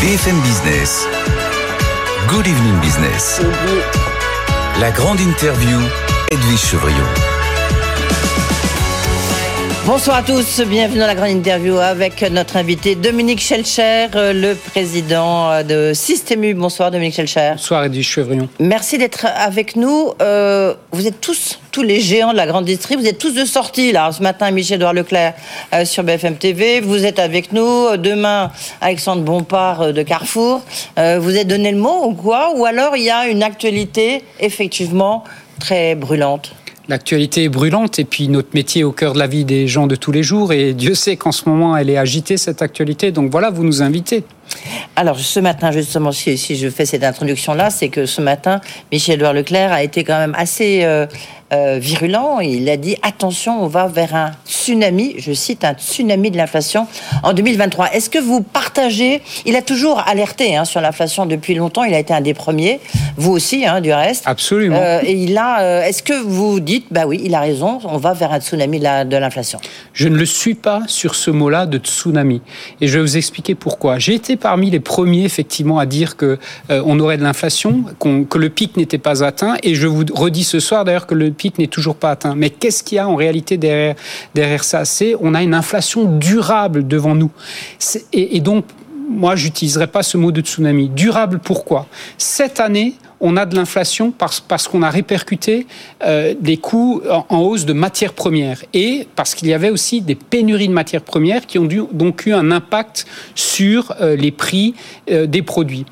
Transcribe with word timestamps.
BFM 0.00 0.40
Business. 0.40 1.06
Good 2.26 2.46
evening 2.46 2.80
business. 2.80 3.38
La 4.80 4.90
grande 4.92 5.20
interview, 5.20 5.78
Edwige 6.30 6.58
Chevriot. 6.58 7.06
Bonsoir 9.90 10.18
à 10.18 10.22
tous, 10.22 10.60
bienvenue 10.60 11.00
dans 11.00 11.08
la 11.08 11.16
grande 11.16 11.30
interview 11.30 11.76
avec 11.76 12.22
notre 12.30 12.56
invité 12.56 12.94
Dominique 12.94 13.40
Schelcher, 13.40 14.06
le 14.14 14.54
président 14.54 15.64
de 15.64 15.90
Systému. 15.94 16.54
Bonsoir 16.54 16.92
Dominique 16.92 17.16
Schelcher. 17.16 17.54
Bonsoir 17.56 17.82
Edwige 17.82 18.08
Chevrion. 18.08 18.48
Merci 18.60 18.98
d'être 18.98 19.26
avec 19.26 19.74
nous. 19.74 20.12
Euh, 20.22 20.74
vous 20.92 21.08
êtes 21.08 21.20
tous, 21.20 21.58
tous 21.72 21.82
les 21.82 21.98
géants 21.98 22.30
de 22.30 22.36
la 22.36 22.46
grande 22.46 22.66
distrie, 22.66 22.94
vous 22.94 23.08
êtes 23.08 23.18
tous 23.18 23.34
de 23.34 23.44
sortie 23.44 23.90
là. 23.90 24.12
Ce 24.12 24.22
matin, 24.22 24.52
Michel-Edouard 24.52 24.92
Leclerc 24.92 25.34
euh, 25.74 25.84
sur 25.84 26.04
BFM 26.04 26.36
TV. 26.36 26.80
Vous 26.80 27.04
êtes 27.04 27.18
avec 27.18 27.52
nous. 27.52 27.96
Demain, 27.96 28.52
Alexandre 28.80 29.22
Bompard 29.22 29.80
euh, 29.82 29.92
de 29.92 30.02
Carrefour. 30.02 30.62
Euh, 31.00 31.18
vous 31.20 31.36
êtes 31.36 31.48
donné 31.48 31.72
le 31.72 31.78
mot 31.78 32.04
ou 32.04 32.14
quoi? 32.14 32.52
Ou 32.54 32.64
alors 32.64 32.96
il 32.96 33.02
y 33.02 33.10
a 33.10 33.26
une 33.26 33.42
actualité 33.42 34.22
effectivement 34.38 35.24
très 35.58 35.96
brûlante? 35.96 36.54
L'actualité 36.90 37.44
est 37.44 37.48
brûlante 37.48 38.00
et 38.00 38.04
puis 38.04 38.26
notre 38.26 38.48
métier 38.52 38.80
est 38.80 38.84
au 38.84 38.90
cœur 38.90 39.12
de 39.12 39.20
la 39.20 39.28
vie 39.28 39.44
des 39.44 39.68
gens 39.68 39.86
de 39.86 39.94
tous 39.94 40.10
les 40.10 40.24
jours 40.24 40.52
et 40.52 40.72
Dieu 40.72 40.96
sait 40.96 41.16
qu'en 41.16 41.30
ce 41.30 41.48
moment 41.48 41.76
elle 41.76 41.88
est 41.88 41.96
agitée 41.96 42.36
cette 42.36 42.62
actualité. 42.62 43.12
Donc 43.12 43.30
voilà, 43.30 43.50
vous 43.50 43.62
nous 43.62 43.80
invitez. 43.80 44.24
Alors 44.96 45.18
ce 45.18 45.40
matin, 45.40 45.70
justement, 45.72 46.12
si, 46.12 46.36
si 46.36 46.56
je 46.56 46.68
fais 46.68 46.84
cette 46.84 47.04
introduction-là, 47.04 47.70
c'est 47.70 47.88
que 47.88 48.06
ce 48.06 48.20
matin, 48.20 48.60
Michel-Edouard 48.92 49.32
Leclerc 49.32 49.72
a 49.72 49.82
été 49.82 50.04
quand 50.04 50.18
même 50.18 50.34
assez 50.36 50.80
euh, 50.82 51.06
euh, 51.52 51.78
virulent. 51.80 52.40
Il 52.40 52.68
a 52.68 52.76
dit 52.76 52.96
attention, 53.02 53.62
on 53.62 53.66
va 53.66 53.86
vers 53.86 54.14
un 54.14 54.32
tsunami, 54.46 55.14
je 55.18 55.32
cite, 55.32 55.64
un 55.64 55.74
tsunami 55.74 56.30
de 56.30 56.36
l'inflation 56.36 56.86
en 57.22 57.32
2023. 57.32 57.92
Est-ce 57.92 58.10
que 58.10 58.18
vous 58.18 58.42
partagez 58.42 59.22
Il 59.46 59.56
a 59.56 59.62
toujours 59.62 60.02
alerté 60.06 60.56
hein, 60.56 60.64
sur 60.64 60.80
l'inflation 60.80 61.24
depuis 61.24 61.54
longtemps. 61.54 61.84
Il 61.84 61.94
a 61.94 61.98
été 61.98 62.12
un 62.12 62.20
des 62.20 62.34
premiers, 62.34 62.80
vous 63.16 63.32
aussi, 63.32 63.64
hein, 63.66 63.80
du 63.80 63.92
reste. 63.92 64.24
Absolument. 64.26 64.78
Euh, 64.80 65.00
et 65.02 65.14
il 65.14 65.38
a. 65.38 65.88
Est-ce 65.88 66.02
que 66.02 66.20
vous 66.20 66.60
dites, 66.60 66.86
bah 66.90 67.06
oui, 67.06 67.20
il 67.24 67.34
a 67.34 67.40
raison, 67.40 67.80
on 67.84 67.96
va 67.96 68.12
vers 68.12 68.32
un 68.32 68.40
tsunami 68.40 68.80
de 68.80 69.16
l'inflation? 69.16 69.60
Je 69.94 70.08
ne 70.08 70.16
le 70.16 70.26
suis 70.26 70.54
pas 70.54 70.82
sur 70.88 71.14
ce 71.14 71.30
mot-là 71.30 71.66
de 71.66 71.78
tsunami. 71.78 72.42
Et 72.80 72.88
je 72.88 72.98
vais 72.98 73.02
vous 73.02 73.16
expliquer 73.16 73.54
pourquoi. 73.54 73.98
J'ai 73.98 74.14
été 74.14 74.36
parmi 74.40 74.70
les 74.70 74.80
premiers, 74.80 75.24
effectivement, 75.24 75.78
à 75.78 75.86
dire 75.86 76.16
que 76.16 76.38
euh, 76.70 76.82
on 76.84 76.98
aurait 76.98 77.18
de 77.18 77.22
l'inflation, 77.22 77.84
que 78.00 78.38
le 78.38 78.48
pic 78.48 78.76
n'était 78.76 78.98
pas 78.98 79.22
atteint. 79.22 79.56
Et 79.62 79.74
je 79.74 79.86
vous 79.86 80.04
redis 80.12 80.44
ce 80.44 80.58
soir, 80.58 80.84
d'ailleurs, 80.84 81.06
que 81.06 81.14
le 81.14 81.30
pic 81.30 81.58
n'est 81.58 81.66
toujours 81.66 81.96
pas 81.96 82.10
atteint. 82.10 82.34
Mais 82.34 82.50
qu'est-ce 82.50 82.82
qu'il 82.82 82.96
y 82.96 82.98
a 82.98 83.08
en 83.08 83.16
réalité 83.16 83.56
derrière, 83.56 83.94
derrière 84.34 84.64
ça? 84.64 84.84
C'est 84.84 85.14
on 85.20 85.34
a 85.34 85.42
une 85.42 85.54
inflation 85.54 86.16
durable 86.18 86.86
devant 86.86 87.14
nous. 87.14 87.30
Et, 88.12 88.36
et 88.36 88.40
donc, 88.40 88.64
moi, 89.08 89.36
j'utiliserai 89.36 89.88
pas 89.88 90.02
ce 90.02 90.16
mot 90.16 90.32
de 90.32 90.40
tsunami. 90.40 90.88
Durable, 90.88 91.40
pourquoi? 91.42 91.86
Cette 92.16 92.60
année, 92.60 92.94
on 93.20 93.36
a 93.36 93.44
de 93.46 93.54
l'inflation 93.54 94.10
parce, 94.10 94.40
parce 94.40 94.66
qu'on 94.68 94.82
a 94.82 94.90
répercuté 94.90 95.66
euh, 96.04 96.34
des 96.40 96.56
coûts 96.56 97.02
en, 97.10 97.26
en 97.28 97.38
hausse 97.40 97.64
de 97.66 97.72
matières 97.72 98.12
premières 98.14 98.62
et 98.72 99.06
parce 99.16 99.34
qu'il 99.34 99.48
y 99.48 99.54
avait 99.54 99.70
aussi 99.70 100.00
des 100.00 100.14
pénuries 100.14 100.68
de 100.68 100.72
matières 100.72 101.02
premières 101.02 101.46
qui 101.46 101.58
ont 101.58 101.64
dû, 101.66 101.82
donc 101.92 102.24
eu 102.26 102.32
un 102.32 102.50
impact 102.50 103.06
sur 103.34 103.94
euh, 104.00 104.16
les 104.16 104.30
prix 104.30 104.74
euh, 105.10 105.26
des 105.26 105.42
produits. 105.42 105.84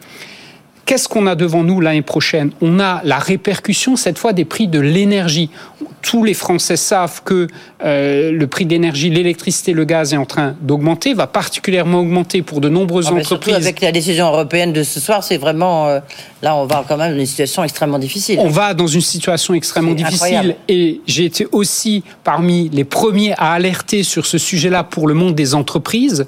Qu'est-ce 0.87 1.07
qu'on 1.07 1.27
a 1.27 1.35
devant 1.35 1.65
nous 1.65 1.83
l'année 1.83 2.01
prochaine? 2.01 2.51
On 2.63 2.81
a 2.81 3.03
la 3.05 3.19
répercussion 3.19 3.95
cette 3.95 4.17
fois 4.17 4.33
des 4.33 4.47
prix 4.47 4.69
de 4.69 4.81
l'énergie. 4.81 5.51
Tous 6.01 6.25
les 6.25 6.33
Français 6.33 6.77
savent 6.79 7.21
que 7.25 7.47
euh, 7.85 8.33
le 8.33 8.47
prix 8.47 8.65
de 8.65 8.71
l'énergie, 8.71 9.11
l'électricité, 9.11 9.75
le 9.75 9.85
gaz 9.85 10.15
est 10.15 10.17
en 10.17 10.25
train 10.25 10.57
d'augmenter, 10.63 11.13
va 11.13 11.27
particulièrement 11.27 12.01
augmenter 12.01 12.41
pour 12.41 12.63
de 12.63 12.71
nombreuses 12.71 13.05
Ah, 13.09 13.11
surtout 13.23 13.35
entreprises. 13.51 13.57
avec 13.57 13.83
la 13.83 13.93
décision 13.93 14.29
européenne 14.29 14.73
de 14.73 14.83
ce 14.83 14.99
soir, 14.99 15.23
c'est 15.23 15.37
vraiment. 15.37 15.89
euh, 15.89 16.01
là, 16.43 16.57
on 16.57 16.67
va 16.67 16.85
quand 16.89 16.97
même 16.97 17.13
dans 17.15 17.19
une 17.21 17.27
situation 17.27 17.65
extrêmement 17.65 17.99
difficile. 17.99 18.39
On 18.41 18.49
va 18.49 18.75
dans 18.75 18.87
une 18.87 19.01
situation 19.01 19.55
extrêmement 19.55 19.93
difficile 19.93 20.15
incroyable. 20.37 20.57
et 20.69 21.01
j'ai 21.07 21.25
été 21.25 21.47
aussi 21.53 22.03
parmi 22.25 22.69
les 22.69 22.85
premiers 22.85 23.33
à 23.39 23.53
alerter 23.53 24.03
sur 24.03 24.27
ce 24.27 24.39
sujet-là 24.39 24.85
pour 24.85 25.09
le 25.09 25.15
monde 25.15 25.35
des 25.35 25.55
entreprises. 25.55 26.27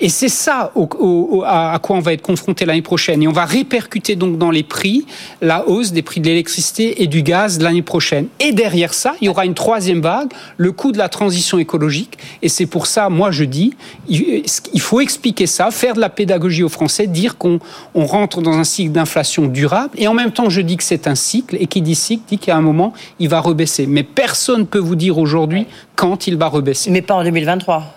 Et 0.00 0.08
c'est 0.08 0.28
ça 0.28 0.72
au- 0.74 0.88
au- 0.98 1.42
à 1.46 1.78
quoi 1.82 1.96
on 1.96 2.00
va 2.00 2.12
être 2.12 2.22
confronté 2.22 2.64
l'année 2.64 2.82
prochaine. 2.82 3.22
Et 3.22 3.28
on 3.28 3.32
va 3.32 3.44
répercuter 3.44 4.16
donc 4.16 4.38
dans 4.38 4.50
les 4.50 4.62
prix 4.62 5.04
la 5.40 5.66
hausse 5.68 5.92
des 5.92 6.02
prix 6.02 6.20
de 6.20 6.26
l'électricité 6.26 7.02
et 7.02 7.06
du 7.06 7.22
gaz 7.22 7.60
l'année 7.60 7.82
prochaine. 7.82 8.26
Et 8.40 8.52
derrière 8.52 8.94
ça, 8.94 9.14
il 9.20 9.26
y 9.26 9.28
aura 9.28 9.44
une 9.44 9.54
troisième 9.54 10.00
vague, 10.00 10.30
le 10.56 10.72
coût 10.72 10.92
de 10.92 10.98
la 10.98 11.08
transition 11.08 11.58
écologique. 11.58 12.16
Et 12.42 12.48
c'est 12.48 12.66
pour 12.66 12.86
ça, 12.86 13.08
moi, 13.08 13.30
je 13.30 13.44
dis, 13.44 13.74
il 14.08 14.42
il 14.72 14.80
faut 14.80 15.00
expliquer 15.00 15.46
ça, 15.46 15.70
faire 15.70 15.94
de 15.94 16.00
la 16.00 16.08
pédagogie 16.08 16.62
aux 16.62 16.68
Français, 16.68 17.06
dire 17.06 17.36
qu'on 17.36 17.58
on 17.94 18.06
rentre 18.06 18.40
dans 18.40 18.52
un 18.52 18.64
cycle 18.64 18.92
d'inflation 18.92 19.41
durable. 19.48 19.94
Et 19.96 20.08
en 20.08 20.14
même 20.14 20.32
temps, 20.32 20.50
je 20.50 20.60
dis 20.60 20.76
que 20.76 20.84
c'est 20.84 21.06
un 21.06 21.14
cycle. 21.14 21.56
Et 21.60 21.66
qui 21.66 21.82
dit 21.82 21.94
cycle 21.94 22.22
dit 22.28 22.38
qu'à 22.38 22.56
un 22.56 22.60
moment, 22.60 22.92
il 23.18 23.28
va 23.28 23.40
rebaisser. 23.40 23.86
Mais 23.86 24.02
personne 24.02 24.60
ne 24.60 24.64
peut 24.64 24.78
vous 24.78 24.96
dire 24.96 25.18
aujourd'hui 25.18 25.66
quand 25.96 26.26
il 26.26 26.36
va 26.36 26.48
rebaisser. 26.48 26.90
Mais 26.90 27.02
pas 27.02 27.14
en 27.14 27.24
2023. 27.24 27.94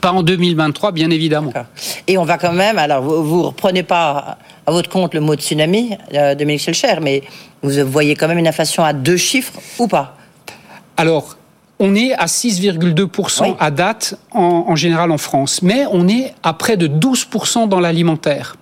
Pas 0.00 0.12
en 0.12 0.22
2023, 0.22 0.92
bien 0.92 1.10
évidemment. 1.10 1.52
Et 2.06 2.18
on 2.18 2.24
va 2.24 2.36
quand 2.36 2.52
même, 2.52 2.78
alors 2.78 3.02
vous, 3.02 3.24
vous 3.24 3.42
reprenez 3.44 3.82
pas 3.82 4.36
à 4.66 4.70
votre 4.70 4.90
compte 4.90 5.14
le 5.14 5.20
mot 5.20 5.34
tsunami, 5.34 5.96
euh, 6.12 6.34
Dominique 6.34 6.60
Schelcher, 6.60 6.96
mais 7.00 7.22
vous 7.62 7.72
voyez 7.86 8.14
quand 8.14 8.28
même 8.28 8.38
une 8.38 8.48
inflation 8.48 8.84
à 8.84 8.92
deux 8.92 9.16
chiffres 9.16 9.54
ou 9.78 9.88
pas? 9.88 10.14
Alors, 10.98 11.37
on 11.80 11.94
est 11.94 12.12
à 12.14 12.26
6,2% 12.26 13.42
Oui. 13.42 13.54
à 13.60 13.70
date 13.70 14.18
en, 14.32 14.64
en 14.68 14.74
général 14.76 15.10
en 15.12 15.18
France, 15.18 15.62
mais 15.62 15.84
on 15.92 16.08
est 16.08 16.34
à 16.42 16.52
près 16.52 16.76
de 16.76 16.88
12% 16.88 17.68
dans 17.68 17.78
l'alimentaire. 17.80 18.56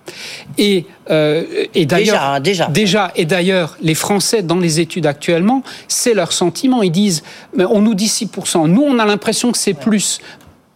Et, 0.57 0.85
euh, 1.09 1.43
et 1.73 1.85
d'ailleurs, 1.85 2.15
Déjà, 2.15 2.33
hein, 2.33 2.39
déjà. 2.39 2.67
déjà, 2.67 3.11
et 3.15 3.25
d'ailleurs, 3.25 3.75
les 3.81 3.95
Français 3.95 4.43
dans 4.43 4.59
les 4.59 4.79
études 4.79 5.05
actuellement, 5.07 5.63
c'est 5.87 6.13
leur 6.13 6.31
sentiment. 6.31 6.83
Ils 6.83 6.91
disent, 6.91 7.23
mais 7.55 7.65
on 7.65 7.81
nous 7.81 7.95
dit 7.95 8.07
6%. 8.07 8.67
Nous, 8.67 8.81
on 8.83 8.99
a 8.99 9.05
l'impression 9.05 9.51
que 9.51 9.57
c'est 9.57 9.73
plus 9.73 10.19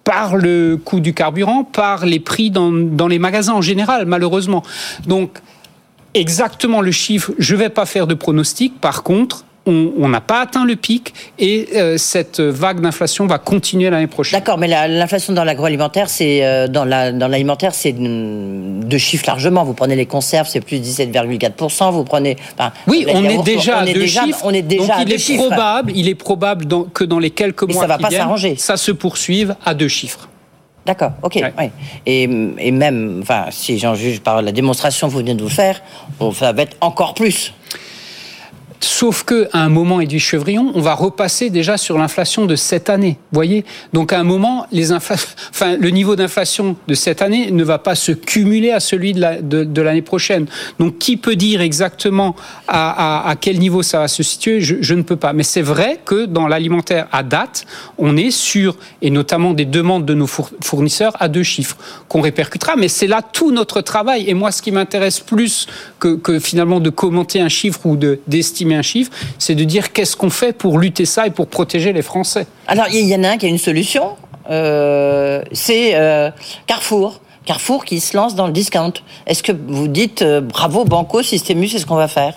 par 0.04 0.36
le 0.36 0.78
coût 0.84 1.00
du 1.00 1.14
carburant, 1.14 1.64
par 1.64 2.06
les 2.08 2.20
prix 2.20 2.50
dans, 2.50 2.72
dans 2.72 3.08
les 3.08 3.20
magasins 3.20 3.54
en 3.54 3.62
général, 3.62 4.08
malheureusement. 4.08 4.64
Donc, 5.06 5.38
exactement 6.16 6.82
le 6.82 6.92
chiffre, 6.92 7.32
je 7.38 7.54
ne 7.56 7.60
vais 7.60 7.70
pas 7.70 7.86
faire 7.86 8.08
de 8.08 8.16
pronostic. 8.16 8.82
Par 8.82 9.04
contre, 9.04 9.46
on 9.68 10.10
n'a 10.10 10.22
pas 10.22 10.42
atteint 10.42 10.66
le 10.66 10.76
pic 10.76 11.14
et 11.38 11.68
euh, 11.76 11.98
cette 11.98 12.40
vague 12.40 12.80
d'inflation 12.82 13.28
va 13.28 13.38
continuer 13.38 13.92
l'année 13.92 14.08
prochaine. 14.08 14.40
D'accord, 14.40 14.58
mais 14.58 14.68
la- 14.68 14.88
l'inflation 14.88 15.34
dans 15.34 15.44
l'agroalimentaire, 15.44 16.10
c'est 16.10 16.44
euh, 16.44 16.68
dans 16.68 16.84
la 16.84 17.12
dans 17.12 17.28
l'alimentaire, 17.28 17.76
c'est 17.76 17.92
deux 17.94 18.98
chiffres 18.98 19.26
largement. 19.28 19.64
Vous 19.64 19.76
prenez 19.76 19.96
les 19.96 20.08
conserves, 20.08 20.48
c'est 20.48 20.62
plus 20.62 20.78
17,4%. 20.80 21.92
Vous 21.92 22.04
prenez. 22.04 22.38
enfin, 22.58 22.72
Oui, 22.88 23.06
on 23.14 23.24
est 23.24 23.44
déjà 23.44 23.78
on 23.78 23.82
à 23.82 23.86
deux 23.86 23.94
déjà, 23.94 24.24
chiffres. 24.24 24.42
On 24.44 24.52
est 24.54 24.62
déjà 24.64 24.82
donc 24.88 24.92
à 24.98 25.02
il 25.02 25.06
deux 25.10 25.14
est 25.16 25.18
chiffres. 25.20 25.48
probable, 25.48 25.92
il 25.96 26.08
est 26.10 26.16
probable 26.16 26.66
dans- 26.66 26.84
que 26.86 27.04
dans 27.04 27.20
les 27.20 27.30
quelques 27.30 27.64
Mais 27.68 27.74
mois 27.74 27.84
ça 27.84 27.88
va 27.88 27.98
qui 27.98 28.04
pas 28.04 28.10
viennent, 28.10 28.58
ça 28.58 28.78
se 28.78 28.92
poursuive 28.92 29.56
à 29.64 29.76
deux 29.76 29.88
chiffres. 29.88 30.28
D'accord, 30.88 31.12
ok. 31.22 31.36
Ouais. 31.36 31.54
ouais. 31.60 31.72
Et, 32.08 32.24
et 32.58 32.72
même, 32.72 33.20
enfin, 33.22 33.46
si 33.52 33.78
j'en 33.78 33.94
juge 33.94 34.22
par 34.22 34.42
la 34.42 34.52
démonstration 34.52 35.06
que 35.08 35.12
vous 35.14 35.20
venez 35.20 35.36
de 35.36 35.44
vous 35.44 35.50
faire, 35.50 35.80
ça 36.34 36.52
va 36.52 36.64
être 36.64 36.76
encore 36.82 37.14
plus. 37.14 37.54
Sauf 38.84 39.24
que 39.24 39.48
à 39.54 39.64
un 39.64 39.70
moment, 39.70 40.02
Edwige 40.02 40.24
Chevrillon, 40.26 40.72
on 40.74 40.82
va 40.82 40.96
repasser 40.96 41.52
déjà 41.52 41.78
sur 41.78 41.98
l'inflation 42.00 42.48
de 42.48 42.56
cette 42.56 42.90
année. 42.90 43.18
Voyez, 43.32 43.64
donc 43.94 44.12
à 44.12 44.20
un 44.20 44.24
moment, 44.24 44.66
le 44.72 45.90
niveau 45.90 46.16
d'inflation 46.16 46.76
de 46.88 46.94
cette 46.96 47.22
année 47.22 47.52
ne 47.52 47.64
va 47.64 47.78
pas 47.78 47.94
se 47.94 48.12
cumuler 48.12 48.72
à 48.72 48.80
celui 48.80 49.14
de 49.14 49.22
la- 49.22 49.40
de, 49.42 49.64
de 49.64 49.82
l'année 49.84 50.02
prochaine. 50.02 50.48
Donc, 50.80 50.98
qui 50.98 51.16
peut 51.16 51.36
dire 51.36 51.62
exactement 51.62 52.36
à, 52.68 53.36
quel 53.40 53.60
niveau 53.60 53.84
ça 53.84 54.00
va 54.00 54.08
se 54.08 54.24
situer 54.24 54.62
je, 54.62 54.94
ne 54.96 55.04
peux 55.04 55.16
pas. 55.16 55.34
Mais 55.34 55.44
c'est 55.44 55.62
vrai 55.62 56.00
que 56.04 56.26
dans 56.26 56.48
l'alimentaire 56.48 57.08
à 57.12 57.22
date, 57.24 57.66
on 58.00 58.18
est 58.18 58.32
sur 58.32 58.76
et 59.04 59.12
notamment 59.12 59.54
des 59.54 59.66
demandes 59.66 60.06
de 60.06 60.14
nos 60.16 60.28
four- 60.28 60.50
fournisseurs 60.64 61.16
à 61.20 61.28
deux 61.28 61.44
chiffres 61.44 61.78
qu'on 62.08 62.22
répercutera. 62.22 62.76
Mais 62.76 62.88
c'est 62.88 63.08
là 63.08 63.22
tout 63.22 63.52
notre 63.52 63.82
travail. 63.82 64.26
Et 64.28 64.34
moi, 64.34 64.52
ce 64.52 64.62
qui 64.64 64.72
m'intéresse 64.72 65.20
plus 65.20 65.68
que, 66.00 66.16
que 66.16 66.40
finalement 66.40 66.80
de 66.80 66.90
commenter 66.90 67.40
un 67.42 67.50
chiffre 67.50 67.86
ou 67.86 67.96
de 67.96 68.20
d'estimer 68.28 68.71
un 68.76 68.82
chiffre, 68.82 69.12
c'est 69.40 69.56
de 69.56 69.64
dire 69.64 69.94
qu'est-ce 69.94 70.16
qu'on 70.16 70.30
fait 70.30 70.54
pour 70.54 70.80
lutter 70.80 71.06
ça 71.06 71.28
et 71.28 71.32
pour 71.32 71.48
protéger 71.48 71.94
les 71.94 72.02
Français. 72.02 72.48
Alors, 72.68 72.88
il 72.92 73.08
y 73.08 73.16
en 73.16 73.24
a 73.24 73.30
un 73.30 73.38
qui 73.38 73.46
a 73.46 73.50
une 73.50 73.58
solution, 73.58 74.16
euh, 74.50 75.42
c'est 75.52 75.96
euh, 75.96 76.32
Carrefour. 76.68 77.22
Carrefour 77.46 77.86
qui 77.86 78.00
se 78.00 78.16
lance 78.16 78.36
dans 78.36 78.46
le 78.46 78.54
discount. 78.54 78.94
Est-ce 79.26 79.42
que 79.42 79.52
vous 79.52 79.88
dites 79.88 80.22
euh, 80.22 80.42
bravo 80.42 80.86
Banco, 80.86 81.24
Systémus, 81.24 81.70
c'est 81.70 81.80
ce 81.80 81.86
qu'on 81.86 81.96
va 81.96 82.08
faire? 82.08 82.36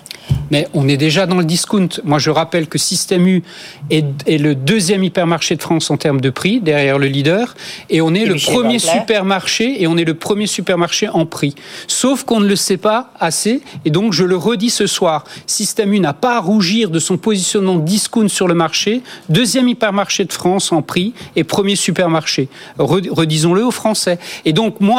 Mais 0.51 0.67
on 0.73 0.87
est 0.87 0.97
déjà 0.97 1.25
dans 1.25 1.37
le 1.37 1.43
discount. 1.43 1.89
Moi, 2.03 2.19
je 2.19 2.29
rappelle 2.29 2.67
que 2.67 2.77
Système 2.77 3.27
U 3.27 3.43
est, 3.89 4.03
le 4.27 4.53
deuxième 4.53 5.03
hypermarché 5.03 5.55
de 5.55 5.61
France 5.61 5.89
en 5.89 5.97
termes 5.97 6.21
de 6.21 6.29
prix, 6.29 6.59
derrière 6.59 6.99
le 6.99 7.07
leader, 7.07 7.55
et 7.89 8.01
on 8.01 8.13
est 8.13 8.25
le 8.25 8.35
premier 8.35 8.79
supermarché 8.79 9.81
et 9.81 9.87
on 9.87 9.97
est 9.97 10.03
le 10.03 10.13
premier 10.13 10.47
supermarché 10.47 11.07
en 11.09 11.25
prix. 11.25 11.55
Sauf 11.87 12.23
qu'on 12.23 12.39
ne 12.39 12.47
le 12.47 12.55
sait 12.55 12.77
pas 12.77 13.11
assez, 13.19 13.61
et 13.85 13.89
donc 13.89 14.13
je 14.13 14.23
le 14.23 14.37
redis 14.37 14.69
ce 14.69 14.87
soir. 14.87 15.23
Système 15.47 15.93
U 15.93 15.99
n'a 15.99 16.13
pas 16.13 16.37
à 16.37 16.39
rougir 16.39 16.89
de 16.89 16.99
son 16.99 17.17
positionnement 17.17 17.77
discount 17.77 18.27
sur 18.27 18.47
le 18.47 18.53
marché, 18.53 19.01
deuxième 19.29 19.67
hypermarché 19.67 20.25
de 20.25 20.33
France 20.33 20.71
en 20.71 20.81
prix 20.81 21.13
et 21.35 21.43
premier 21.43 21.75
supermarché. 21.75 22.49
Redisons-le 22.77 23.65
aux 23.65 23.71
Français. 23.71 24.19
Et 24.45 24.53
donc 24.53 24.79
moi, 24.79 24.94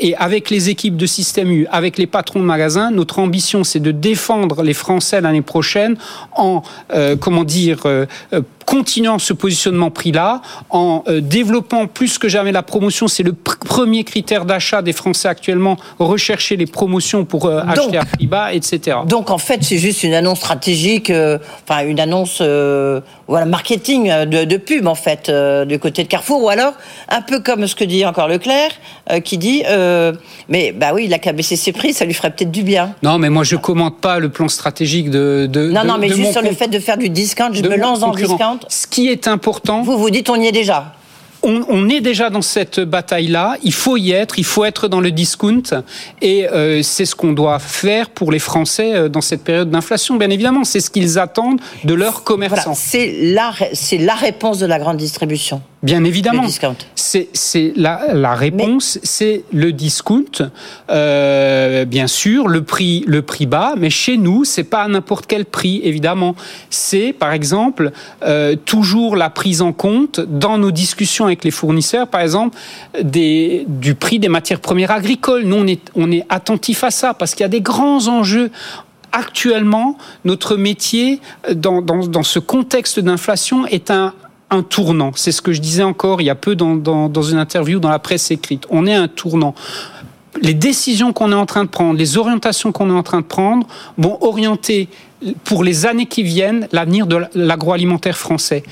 et 0.00 0.14
avec 0.16 0.50
les 0.50 0.70
équipes 0.70 0.96
de 0.96 1.06
Système 1.06 1.50
U, 1.50 1.66
avec 1.70 1.98
les 1.98 2.06
patrons 2.06 2.40
de 2.40 2.44
magasins, 2.44 2.90
notre 2.90 3.18
ambition 3.18 3.64
c'est 3.64 3.80
de 3.80 3.90
défendre 3.90 4.62
les 4.62 4.74
Français 4.74 5.20
l'année 5.20 5.42
prochaine 5.42 5.96
en, 6.32 6.62
euh, 6.92 7.16
comment 7.16 7.44
dire, 7.44 7.82
euh, 7.86 8.06
euh, 8.32 8.40
continuant 8.66 9.18
ce 9.18 9.32
positionnement 9.32 9.90
prix-là, 9.90 10.42
en 10.70 11.04
euh, 11.08 11.20
développant 11.20 11.86
plus 11.86 12.18
que 12.18 12.28
jamais 12.28 12.52
la 12.52 12.62
promotion. 12.62 13.08
C'est 13.08 13.22
le 13.22 13.32
premier 13.32 14.04
critère 14.04 14.44
d'achat 14.44 14.82
des 14.82 14.92
Français 14.92 15.28
actuellement, 15.28 15.76
rechercher 15.98 16.56
les 16.56 16.66
promotions 16.66 17.24
pour 17.24 17.46
euh, 17.46 17.62
acheter 17.66 17.96
à 17.96 18.04
prix 18.04 18.26
bas, 18.26 18.52
etc. 18.52 18.98
Donc 19.06 19.30
en 19.30 19.38
fait, 19.38 19.62
c'est 19.62 19.78
juste 19.78 20.02
une 20.02 20.14
annonce 20.14 20.40
stratégique, 20.40 21.10
euh, 21.10 21.38
enfin 21.66 21.86
une 21.86 22.00
annonce 22.00 22.42
voilà, 23.28 23.46
marketing 23.46 24.24
de, 24.24 24.56
pub 24.56 24.86
en 24.86 24.94
fait, 24.94 25.30
du 25.66 25.78
côté 25.78 26.02
de 26.02 26.08
Carrefour, 26.08 26.42
ou 26.42 26.48
alors 26.48 26.72
un 27.08 27.22
peu 27.22 27.40
comme 27.40 27.66
ce 27.66 27.74
que 27.74 27.84
dit 27.84 28.04
encore 28.04 28.28
Leclerc, 28.28 28.72
qui 29.22 29.38
dit, 29.38 29.62
mais 30.48 30.72
bah 30.72 30.90
oui, 30.92 31.04
il 31.04 31.14
a 31.14 31.18
qu'à 31.18 31.32
baisser 31.32 31.56
ses 31.56 31.72
prix, 31.72 31.92
ça 31.92 32.04
lui 32.04 32.14
ferait 32.14 32.30
peut-être 32.30 32.50
du 32.50 32.62
bien. 32.62 32.94
Non, 33.02 33.18
mais 33.18 33.30
moi 33.30 33.44
je 33.44 33.56
commente 33.56 34.00
pas 34.00 34.18
le 34.18 34.28
plan 34.28 34.48
stratégique 34.48 35.10
de... 35.10 35.46
de 35.50 35.70
non, 35.70 35.84
non, 35.84 35.98
mais 35.98 36.08
juste 36.08 36.32
sur 36.32 36.42
le 36.42 36.52
fait 36.52 36.68
de 36.68 36.78
faire 36.78 36.98
du 36.98 37.08
discount, 37.08 37.50
je 37.52 37.62
me 37.62 37.76
lance 37.76 38.00
dans 38.00 38.12
le 38.12 38.16
discount 38.16 38.55
ce 38.68 38.86
qui 38.86 39.08
est 39.08 39.28
important. 39.28 39.82
Vous 39.82 39.98
vous 39.98 40.10
dites 40.10 40.30
on 40.30 40.36
y 40.36 40.46
est 40.46 40.52
déjà 40.52 40.94
on, 41.46 41.88
est 41.88 42.00
déjà 42.00 42.30
dans 42.30 42.42
cette 42.42 42.80
bataille-là. 42.80 43.56
Il 43.62 43.72
faut 43.72 43.96
y 43.96 44.12
être, 44.12 44.38
il 44.38 44.44
faut 44.44 44.64
être 44.64 44.88
dans 44.88 45.00
le 45.00 45.10
discount, 45.10 45.62
et 46.20 46.48
euh, 46.48 46.82
c'est 46.82 47.04
ce 47.04 47.14
qu'on 47.14 47.32
doit 47.32 47.58
faire 47.58 48.10
pour 48.10 48.32
les 48.32 48.38
Français 48.38 48.94
euh, 48.94 49.08
dans 49.08 49.20
cette 49.20 49.44
période 49.44 49.70
d'inflation. 49.70 50.16
Bien 50.16 50.30
évidemment, 50.30 50.64
c'est 50.64 50.80
ce 50.80 50.90
qu'ils 50.90 51.18
attendent 51.18 51.60
de 51.84 51.94
leurs 51.94 52.24
commerçants. 52.24 52.74
c'est 52.74 53.14
la, 53.20 53.52
c'est 53.72 53.98
la 53.98 54.14
réponse 54.14 54.58
de 54.58 54.66
la 54.66 54.78
grande 54.78 54.96
distribution. 54.96 55.62
Bien 55.82 56.02
évidemment. 56.04 56.46
C'est 56.94 57.72
la, 57.76 58.12
la, 58.12 58.34
réponse, 58.34 58.98
c'est 59.04 59.44
le 59.52 59.72
discount, 59.72 60.50
euh, 60.90 61.84
bien 61.84 62.08
sûr, 62.08 62.48
le 62.48 62.64
prix, 62.64 63.04
le 63.06 63.22
prix 63.22 63.46
bas, 63.46 63.74
mais 63.76 63.90
chez 63.90 64.16
nous, 64.16 64.44
c'est 64.44 64.64
pas 64.64 64.82
à 64.82 64.88
n'importe 64.88 65.26
quel 65.26 65.44
prix, 65.44 65.80
évidemment. 65.84 66.34
C'est, 66.70 67.12
par 67.12 67.32
exemple, 67.32 67.92
euh, 68.24 68.56
toujours 68.56 69.14
la 69.14 69.30
prise 69.30 69.62
en 69.62 69.72
compte 69.72 70.18
dans 70.18 70.58
nos 70.58 70.72
discussions 70.72 71.26
avec 71.26 71.35
les 71.44 71.50
fournisseurs, 71.50 72.08
par 72.08 72.20
exemple, 72.20 72.56
du 73.02 73.94
prix 73.94 74.18
des 74.18 74.28
matières 74.28 74.60
premières 74.60 74.90
agricoles. 74.90 75.44
Nous, 75.44 75.56
on 75.56 75.66
est, 75.66 75.80
on 75.94 76.10
est 76.10 76.24
attentif 76.28 76.84
à 76.84 76.90
ça 76.90 77.14
parce 77.14 77.34
qu'il 77.34 77.42
y 77.42 77.44
a 77.44 77.48
des 77.48 77.60
grands 77.60 78.08
enjeux 78.08 78.50
actuellement, 79.12 79.96
notre 80.24 80.56
métier, 80.56 81.20
dans, 81.54 81.80
dans, 81.80 82.22
ce 82.22 82.38
contexte 82.38 83.00
d'inflation, 83.00 83.66
est 83.66 83.90
un, 83.90 84.12
tournant. 84.68 85.12
C'est 85.14 85.32
ce 85.32 85.42
que 85.42 85.52
je 85.52 85.60
disais 85.60 85.82
encore 85.82 86.20
il 86.20 86.24
y 86.24 86.30
a 86.30 86.34
peu 86.34 86.54
dans, 86.54 86.76
dans, 86.76 87.22
une 87.22 87.38
interview 87.38 87.78
dans 87.78 87.90
la 87.90 87.98
presse 87.98 88.30
écrite. 88.30 88.64
On 88.70 88.86
est 88.86 88.94
un 88.94 89.08
tournant 89.08 89.54
les 90.42 90.54
décisions 90.54 91.14
qu'on 91.14 91.32
est 91.32 91.36
en 91.36 91.46
train 91.46 91.64
de 91.64 91.70
prendre, 91.70 91.98
les 91.98 92.18
orientations 92.18 92.70
qu'on 92.70 92.90
est 92.90 92.98
en 92.98 93.02
train 93.02 93.20
de 93.20 93.26
prendre 93.26 93.66
vont 93.96 94.18
orienter 94.20 94.88
pour 95.44 95.64
les 95.64 95.86
années 95.86 96.06
qui 96.06 96.22
viennent 96.22 96.68
l'avenir 96.72 97.06
de 97.06 97.24
l'agroalimentaire 97.34 98.16
français. 98.16 98.62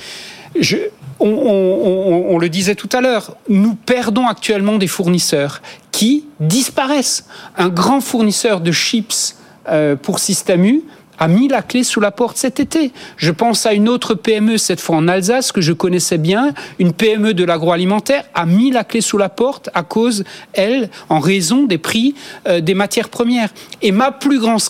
Je, 0.59 0.77
on, 1.21 2.39
le 2.39 2.49
disait 2.49 2.75
tout 2.75 2.89
à 2.93 3.01
l'heure, 3.01 3.37
nous 3.49 3.75
perdons 3.75 4.27
actuellement 4.27 4.79
des 4.79 4.87
fournisseurs 4.87 5.63
qui 5.93 6.25
disparaissent. 6.41 7.27
Un 7.57 7.69
grand 7.69 8.01
fournisseur 8.01 8.61
de 8.61 8.73
chips 8.73 9.37
euh, 9.69 9.97
pour 9.97 10.19
Système 10.19 10.65
U 10.65 10.83
a 11.19 11.29
mis 11.29 11.49
la 11.49 11.63
clé 11.63 11.85
sous 11.85 12.01
la 12.01 12.11
porte 12.11 12.37
cet 12.37 12.61
été. 12.61 12.93
Je 13.17 13.31
pense 13.31 13.67
à 13.67 13.73
une 13.73 13.89
autre 13.89 14.15
PME, 14.15 14.59
cette 14.59 14.81
fois 14.81 14.97
en 14.97 15.09
Alsace, 15.09 15.53
que 15.53 15.61
je 15.61 15.73
connaissais 15.73 16.19
bien, 16.19 16.53
une 16.79 16.93
PME 16.93 17.35
de 17.35 17.45
l'agroalimentaire, 17.45 18.25
a 18.35 18.47
mis 18.47 18.71
la 18.71 18.85
clé 18.85 19.01
sous 19.01 19.19
la 19.19 19.29
porte 19.29 19.71
à 19.75 19.83
cause, 19.83 20.25
elle, 20.53 20.91
en 21.09 21.21
raison 21.21 21.65
des 21.65 21.79
prix 21.79 22.15
euh, 22.49 22.61
des 22.61 22.75
matières 22.75 23.09
premières. 23.09 23.51
Et 23.83 23.93
ma 23.93 24.11
plus 24.11 24.41
grande 24.41 24.61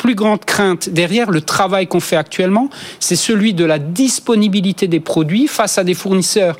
plus 0.00 0.14
grande 0.14 0.46
crainte 0.46 0.88
derrière 0.88 1.30
le 1.30 1.42
travail 1.42 1.86
qu'on 1.86 2.00
fait 2.00 2.16
actuellement, 2.16 2.70
c'est 3.00 3.16
celui 3.16 3.52
de 3.52 3.66
la 3.66 3.78
disponibilité 3.78 4.88
des 4.88 4.98
produits 4.98 5.46
face 5.46 5.76
à 5.76 5.84
des 5.84 5.92
fournisseurs 5.92 6.58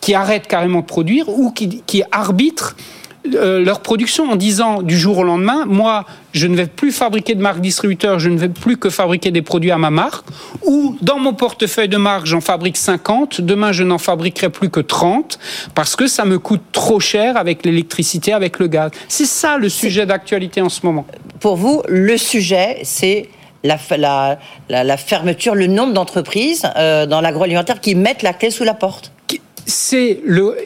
qui 0.00 0.14
arrêtent 0.14 0.48
carrément 0.48 0.80
de 0.80 0.86
produire 0.86 1.28
ou 1.28 1.52
qui 1.52 2.02
arbitrent 2.10 2.74
euh, 3.34 3.62
leur 3.62 3.80
production 3.80 4.30
en 4.30 4.36
disant 4.36 4.80
du 4.80 4.98
jour 4.98 5.18
au 5.18 5.22
lendemain, 5.22 5.66
moi, 5.66 6.06
je 6.32 6.46
ne 6.46 6.56
vais 6.56 6.66
plus 6.66 6.90
fabriquer 6.90 7.34
de 7.34 7.42
marque 7.42 7.60
distributeur, 7.60 8.18
je 8.18 8.30
ne 8.30 8.38
vais 8.38 8.48
plus 8.48 8.78
que 8.78 8.88
fabriquer 8.88 9.30
des 9.30 9.42
produits 9.42 9.70
à 9.70 9.76
ma 9.76 9.90
marque, 9.90 10.24
ou 10.64 10.96
dans 11.02 11.18
mon 11.18 11.34
portefeuille 11.34 11.88
de 11.88 11.98
marque, 11.98 12.24
j'en 12.24 12.40
fabrique 12.40 12.78
50, 12.78 13.42
demain 13.42 13.72
je 13.72 13.84
n'en 13.84 13.98
fabriquerai 13.98 14.48
plus 14.48 14.70
que 14.70 14.80
30, 14.80 15.38
parce 15.74 15.96
que 15.96 16.06
ça 16.06 16.24
me 16.24 16.38
coûte 16.38 16.62
trop 16.72 16.98
cher 16.98 17.36
avec 17.36 17.66
l'électricité, 17.66 18.32
avec 18.32 18.58
le 18.58 18.68
gaz. 18.68 18.90
C'est 19.08 19.26
ça 19.26 19.58
le 19.58 19.68
sujet 19.68 20.06
d'actualité 20.06 20.62
en 20.62 20.70
ce 20.70 20.86
moment. 20.86 21.06
Pour 21.40 21.56
vous, 21.56 21.82
le 21.88 22.16
sujet, 22.16 22.78
c'est 22.84 23.28
la, 23.64 24.38
la, 24.70 24.96
fermeture, 24.96 25.54
le 25.54 25.66
nombre 25.66 25.92
d'entreprises 25.92 26.62
euh, 26.76 27.04
dans 27.04 27.20
l'agroalimentaire 27.20 27.80
qui 27.80 27.94
mettent 27.94 28.22
la 28.22 28.32
clé 28.32 28.50
sous 28.50 28.64
la 28.64 28.74
porte. 28.74 29.12
C'est 29.66 30.20
le 30.24 30.56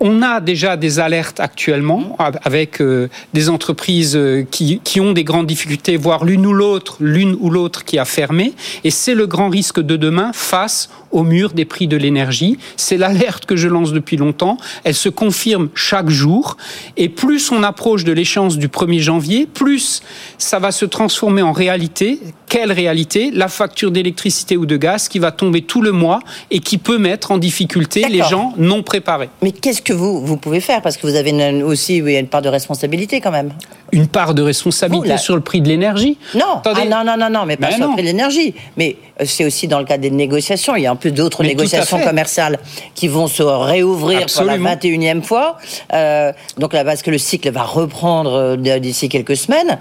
on 0.00 0.22
a 0.22 0.40
déjà 0.40 0.76
des 0.76 1.00
alertes 1.00 1.40
actuellement 1.40 2.16
avec 2.44 2.80
euh, 2.80 3.08
des 3.32 3.48
entreprises 3.48 4.16
euh, 4.16 4.44
qui, 4.48 4.80
qui, 4.84 5.00
ont 5.00 5.12
des 5.12 5.24
grandes 5.24 5.46
difficultés, 5.46 5.96
voire 5.96 6.24
l'une 6.24 6.46
ou 6.46 6.52
l'autre, 6.52 6.96
l'une 7.00 7.36
ou 7.40 7.50
l'autre 7.50 7.84
qui 7.84 7.98
a 7.98 8.04
fermé. 8.04 8.54
Et 8.84 8.90
c'est 8.90 9.14
le 9.14 9.26
grand 9.26 9.48
risque 9.48 9.80
de 9.80 9.96
demain 9.96 10.32
face 10.32 10.88
au 11.10 11.24
mur 11.24 11.52
des 11.52 11.64
prix 11.64 11.88
de 11.88 11.96
l'énergie. 11.96 12.58
C'est 12.76 12.96
l'alerte 12.96 13.46
que 13.46 13.56
je 13.56 13.68
lance 13.68 13.92
depuis 13.92 14.16
longtemps. 14.16 14.58
Elle 14.84 14.94
se 14.94 15.08
confirme 15.08 15.68
chaque 15.74 16.10
jour. 16.10 16.56
Et 16.96 17.08
plus 17.08 17.50
on 17.50 17.62
approche 17.62 18.04
de 18.04 18.12
l'échéance 18.12 18.56
du 18.56 18.68
1er 18.68 19.00
janvier, 19.00 19.46
plus 19.46 20.02
ça 20.38 20.58
va 20.58 20.70
se 20.70 20.84
transformer 20.84 21.42
en 21.42 21.52
réalité. 21.52 22.20
Quelle 22.48 22.72
réalité 22.72 23.30
La 23.32 23.48
facture 23.48 23.90
d'électricité 23.90 24.56
ou 24.56 24.66
de 24.66 24.76
gaz 24.76 25.08
qui 25.08 25.18
va 25.18 25.32
tomber 25.32 25.62
tout 25.62 25.82
le 25.82 25.92
mois 25.92 26.20
et 26.50 26.60
qui 26.60 26.78
peut 26.78 26.98
mettre 26.98 27.30
en 27.30 27.38
difficulté 27.38 28.06
les 28.08 28.22
gens 28.22 28.54
non 28.56 28.82
préparés. 28.82 29.28
Mais 29.42 29.52
qu'est-ce 29.52 29.82
que 29.82 29.92
vous, 29.92 30.24
vous 30.24 30.36
pouvez 30.36 30.60
faire? 30.60 30.80
Parce 30.80 30.96
que 30.96 31.06
vous 31.06 31.14
avez 31.14 31.62
aussi 31.62 31.96
une 31.96 32.26
part 32.28 32.42
de 32.42 32.48
responsabilité 32.48 33.20
quand 33.20 33.30
même. 33.30 33.52
Une 33.92 34.06
part 34.06 34.34
de 34.34 34.42
responsabilité 34.42 35.16
sur 35.18 35.34
le 35.34 35.40
prix 35.40 35.60
de 35.60 35.68
l'énergie? 35.68 36.18
Non. 36.34 36.62
Ah, 36.64 36.84
non, 36.84 37.04
non, 37.04 37.16
non, 37.18 37.30
non, 37.30 37.46
mais 37.46 37.56
pas 37.56 37.72
sur 37.72 37.86
le 37.86 37.92
prix 37.92 38.02
de 38.02 38.08
l'énergie. 38.08 38.54
Mais 38.76 38.96
euh, 39.20 39.24
c'est 39.26 39.44
aussi 39.44 39.68
dans 39.68 39.78
le 39.78 39.84
cadre 39.84 40.02
des 40.02 40.10
négociations. 40.10 40.76
Il 40.76 40.82
y 40.82 40.86
a 40.86 40.90
un 40.90 40.96
peu 40.96 41.10
d'autres 41.10 41.42
négociations 41.42 41.98
commerciales 42.00 42.58
qui 42.94 43.08
vont 43.08 43.26
se 43.26 43.42
réouvrir 43.42 44.26
pour 44.26 44.44
la 44.44 44.58
21e 44.58 45.22
fois. 45.22 45.58
Euh, 45.92 46.32
donc 46.58 46.72
là, 46.72 46.84
parce 46.84 47.02
que 47.02 47.10
le 47.10 47.18
cycle 47.18 47.50
va 47.50 47.62
reprendre 47.62 48.56
euh, 48.58 48.78
d'ici 48.78 49.08
quelques 49.08 49.36
semaines. 49.36 49.78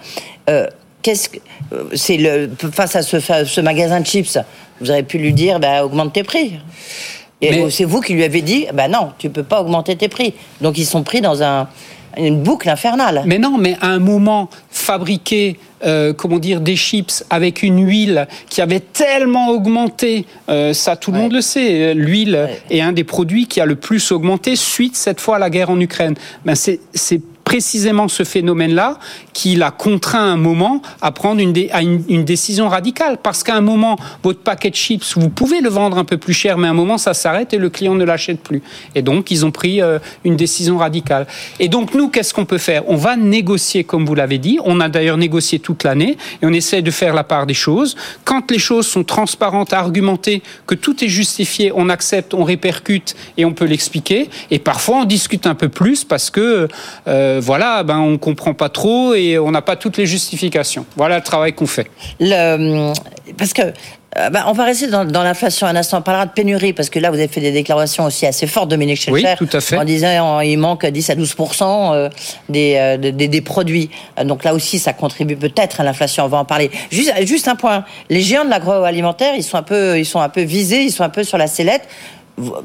Qu'est-ce 1.07 1.29
que 1.29 1.37
c'est 1.93 2.17
le 2.17 2.49
face 2.73 2.97
à 2.97 3.01
ce, 3.01 3.19
ce, 3.19 3.61
magasin 3.61 4.01
de 4.01 4.05
chips 4.05 4.37
Vous 4.81 4.89
auriez 4.89 5.03
pu 5.03 5.17
lui 5.17 5.31
dire, 5.31 5.57
bah, 5.57 5.85
augmente 5.85 6.11
tes 6.11 6.23
prix. 6.23 6.59
Et 7.41 7.69
c'est 7.69 7.85
vous 7.85 8.01
qui 8.01 8.13
lui 8.13 8.25
avez 8.25 8.41
dit, 8.41 8.65
bah 8.73 8.89
non, 8.89 9.11
tu 9.17 9.29
peux 9.29 9.43
pas 9.43 9.61
augmenter 9.61 9.95
tes 9.95 10.09
prix. 10.09 10.33
Donc 10.59 10.77
ils 10.77 10.85
sont 10.85 11.03
pris 11.03 11.21
dans 11.21 11.43
un, 11.43 11.69
une 12.17 12.41
boucle 12.41 12.67
infernale. 12.67 13.23
Mais 13.25 13.37
non, 13.37 13.57
mais 13.57 13.77
à 13.79 13.87
un 13.87 13.99
moment, 13.99 14.49
fabriquer, 14.69 15.57
euh, 15.85 16.11
comment 16.11 16.39
dire, 16.39 16.59
des 16.59 16.75
chips 16.75 17.23
avec 17.29 17.63
une 17.63 17.87
huile 17.87 18.27
qui 18.49 18.59
avait 18.59 18.81
tellement 18.81 19.51
augmenté, 19.51 20.25
euh, 20.49 20.73
ça 20.73 20.97
tout 20.97 21.13
le 21.13 21.19
monde 21.19 21.31
le 21.31 21.41
sait, 21.41 21.93
l'huile 21.93 22.49
est 22.69 22.81
un 22.81 22.91
des 22.91 23.05
produits 23.05 23.47
qui 23.47 23.61
a 23.61 23.65
le 23.65 23.75
plus 23.75 24.11
augmenté 24.11 24.57
suite 24.57 24.97
cette 24.97 25.21
fois 25.21 25.37
à 25.37 25.39
la 25.39 25.49
guerre 25.49 25.69
en 25.69 25.79
Ukraine. 25.79 26.15
Ben 26.43 26.55
c'est 26.55 26.81
précisément 27.47 28.09
ce 28.09 28.25
phénomène-là 28.25 28.99
qui 29.31 29.55
l'a 29.55 29.71
contraint 29.71 30.19
à 30.19 30.33
un 30.33 30.35
moment 30.35 30.81
à 31.01 31.13
prendre 31.13 31.39
une, 31.39 31.53
décision 32.25 32.67
radicale. 32.67 33.19
Parce 33.23 33.41
qu'à 33.41 33.55
un 33.55 33.61
moment, 33.61 33.95
votre 34.21 34.41
paquet 34.41 34.69
de 34.69 34.75
chips, 34.75 35.15
vous 35.15 35.29
pouvez 35.29 35.61
le 35.61 35.69
vendre 35.69 35.97
un 35.97 36.03
peu 36.03 36.17
plus 36.17 36.33
cher, 36.33 36.57
mais 36.57 36.67
à 36.67 36.71
un 36.71 36.73
moment, 36.73 36.97
ça 36.97 37.13
s'arrête 37.13 37.53
et 37.53 37.57
le 37.57 37.69
client 37.69 37.95
ne 37.95 38.03
l'achète 38.03 38.41
plus. 38.41 38.61
Et 38.95 39.01
donc, 39.01 39.31
ils 39.31 39.45
ont 39.45 39.51
pris 39.51 39.81
euh, 39.81 39.97
une 40.25 40.35
décision 40.35 40.77
radicale. 40.77 41.25
Et 41.57 41.69
donc, 41.69 41.93
nous, 41.93 42.09
qu'est-ce 42.09 42.33
qu'on 42.33 42.43
peut 42.43 42.57
faire? 42.57 42.83
On 42.89 42.97
va 42.97 43.15
négocier, 43.15 43.85
comme 43.85 44.05
vous 44.05 44.15
l'avez 44.15 44.39
dit. 44.39 44.59
On 44.65 44.81
a 44.81 44.89
d'ailleurs 44.89 45.15
négocié 45.15 45.59
toute 45.59 45.85
l'année 45.85 46.17
et 46.41 46.45
on 46.45 46.51
essaie 46.51 46.81
de 46.81 46.91
faire 46.91 47.13
la 47.13 47.23
part 47.23 47.45
des 47.45 47.53
choses. 47.53 47.95
Quand 48.25 48.51
les 48.51 48.59
choses 48.59 48.87
sont 48.87 49.05
transparentes, 49.05 49.71
argumentées, 49.71 50.43
que 50.65 50.75
tout 50.75 51.01
est 51.01 51.07
justifié, 51.07 51.71
on 51.73 51.87
accepte, 51.87 52.33
on 52.33 52.43
répercute 52.43 53.15
et 53.37 53.45
on 53.45 53.53
peut 53.53 53.63
l'expliquer. 53.63 54.29
Et 54.51 54.59
parfois, 54.59 54.97
on 54.97 55.05
discute 55.05 55.47
un 55.47 55.55
peu 55.55 55.69
plus 55.69 56.03
parce 56.03 56.29
que... 56.29 56.67
Euh, 57.07 57.36
voilà, 57.39 57.83
ben 57.83 57.99
on 57.99 58.17
comprend 58.17 58.53
pas 58.53 58.69
trop 58.69 59.13
et 59.13 59.37
on 59.37 59.51
n'a 59.51 59.61
pas 59.61 59.75
toutes 59.75 59.97
les 59.97 60.05
justifications. 60.05 60.85
Voilà 60.95 61.17
le 61.17 61.23
travail 61.23 61.53
qu'on 61.53 61.67
fait. 61.67 61.89
Le, 62.19 62.93
parce 63.37 63.53
que 63.53 63.73
euh, 64.17 64.29
bah, 64.29 64.45
on 64.47 64.53
va 64.53 64.63
rester 64.63 64.87
dans, 64.87 65.03
l'inflation 65.03 65.67
un 65.67 65.75
instant. 65.75 65.99
On 65.99 66.01
parlera 66.01 66.25
de 66.25 66.31
pénurie, 66.31 66.73
parce 66.73 66.89
que 66.89 66.99
là, 66.99 67.09
vous 67.09 67.17
avez 67.17 67.27
fait 67.27 67.41
des 67.41 67.51
déclarations 67.51 68.05
aussi 68.05 68.25
assez 68.25 68.47
fortes, 68.47 68.69
Dominique 68.69 68.99
Schelcher. 68.99 69.35
Oui, 69.39 69.47
tout 69.47 69.55
à 69.55 69.61
fait. 69.61 69.77
En 69.77 69.83
disant 69.83 70.39
qu'il 70.41 70.57
manque 70.57 70.85
10 70.85 71.09
à 71.11 71.15
12 71.15 71.35
euh, 71.61 72.09
des, 72.49 72.75
euh, 72.77 72.97
des, 72.97 73.27
des, 73.27 73.41
produits. 73.41 73.89
Donc 74.23 74.43
là 74.43 74.53
aussi, 74.53 74.79
ça 74.79 74.93
contribue 74.93 75.35
peut-être 75.35 75.81
à 75.81 75.83
l'inflation. 75.83 76.25
On 76.25 76.29
va 76.29 76.37
en 76.37 76.45
parler. 76.45 76.71
Juste, 76.89 77.13
juste 77.25 77.47
un 77.47 77.55
point. 77.55 77.85
Les 78.09 78.21
géants 78.21 78.45
de 78.45 78.49
l'agroalimentaire, 78.49 79.35
ils 79.35 79.43
sont 79.43 79.57
un 79.57 79.63
peu, 79.63 79.99
ils 79.99 80.05
sont 80.05 80.19
un 80.19 80.29
peu 80.29 80.41
visés, 80.41 80.83
ils 80.83 80.91
sont 80.91 81.03
un 81.03 81.09
peu 81.09 81.23
sur 81.23 81.37
la 81.37 81.47
sellette 81.47 81.87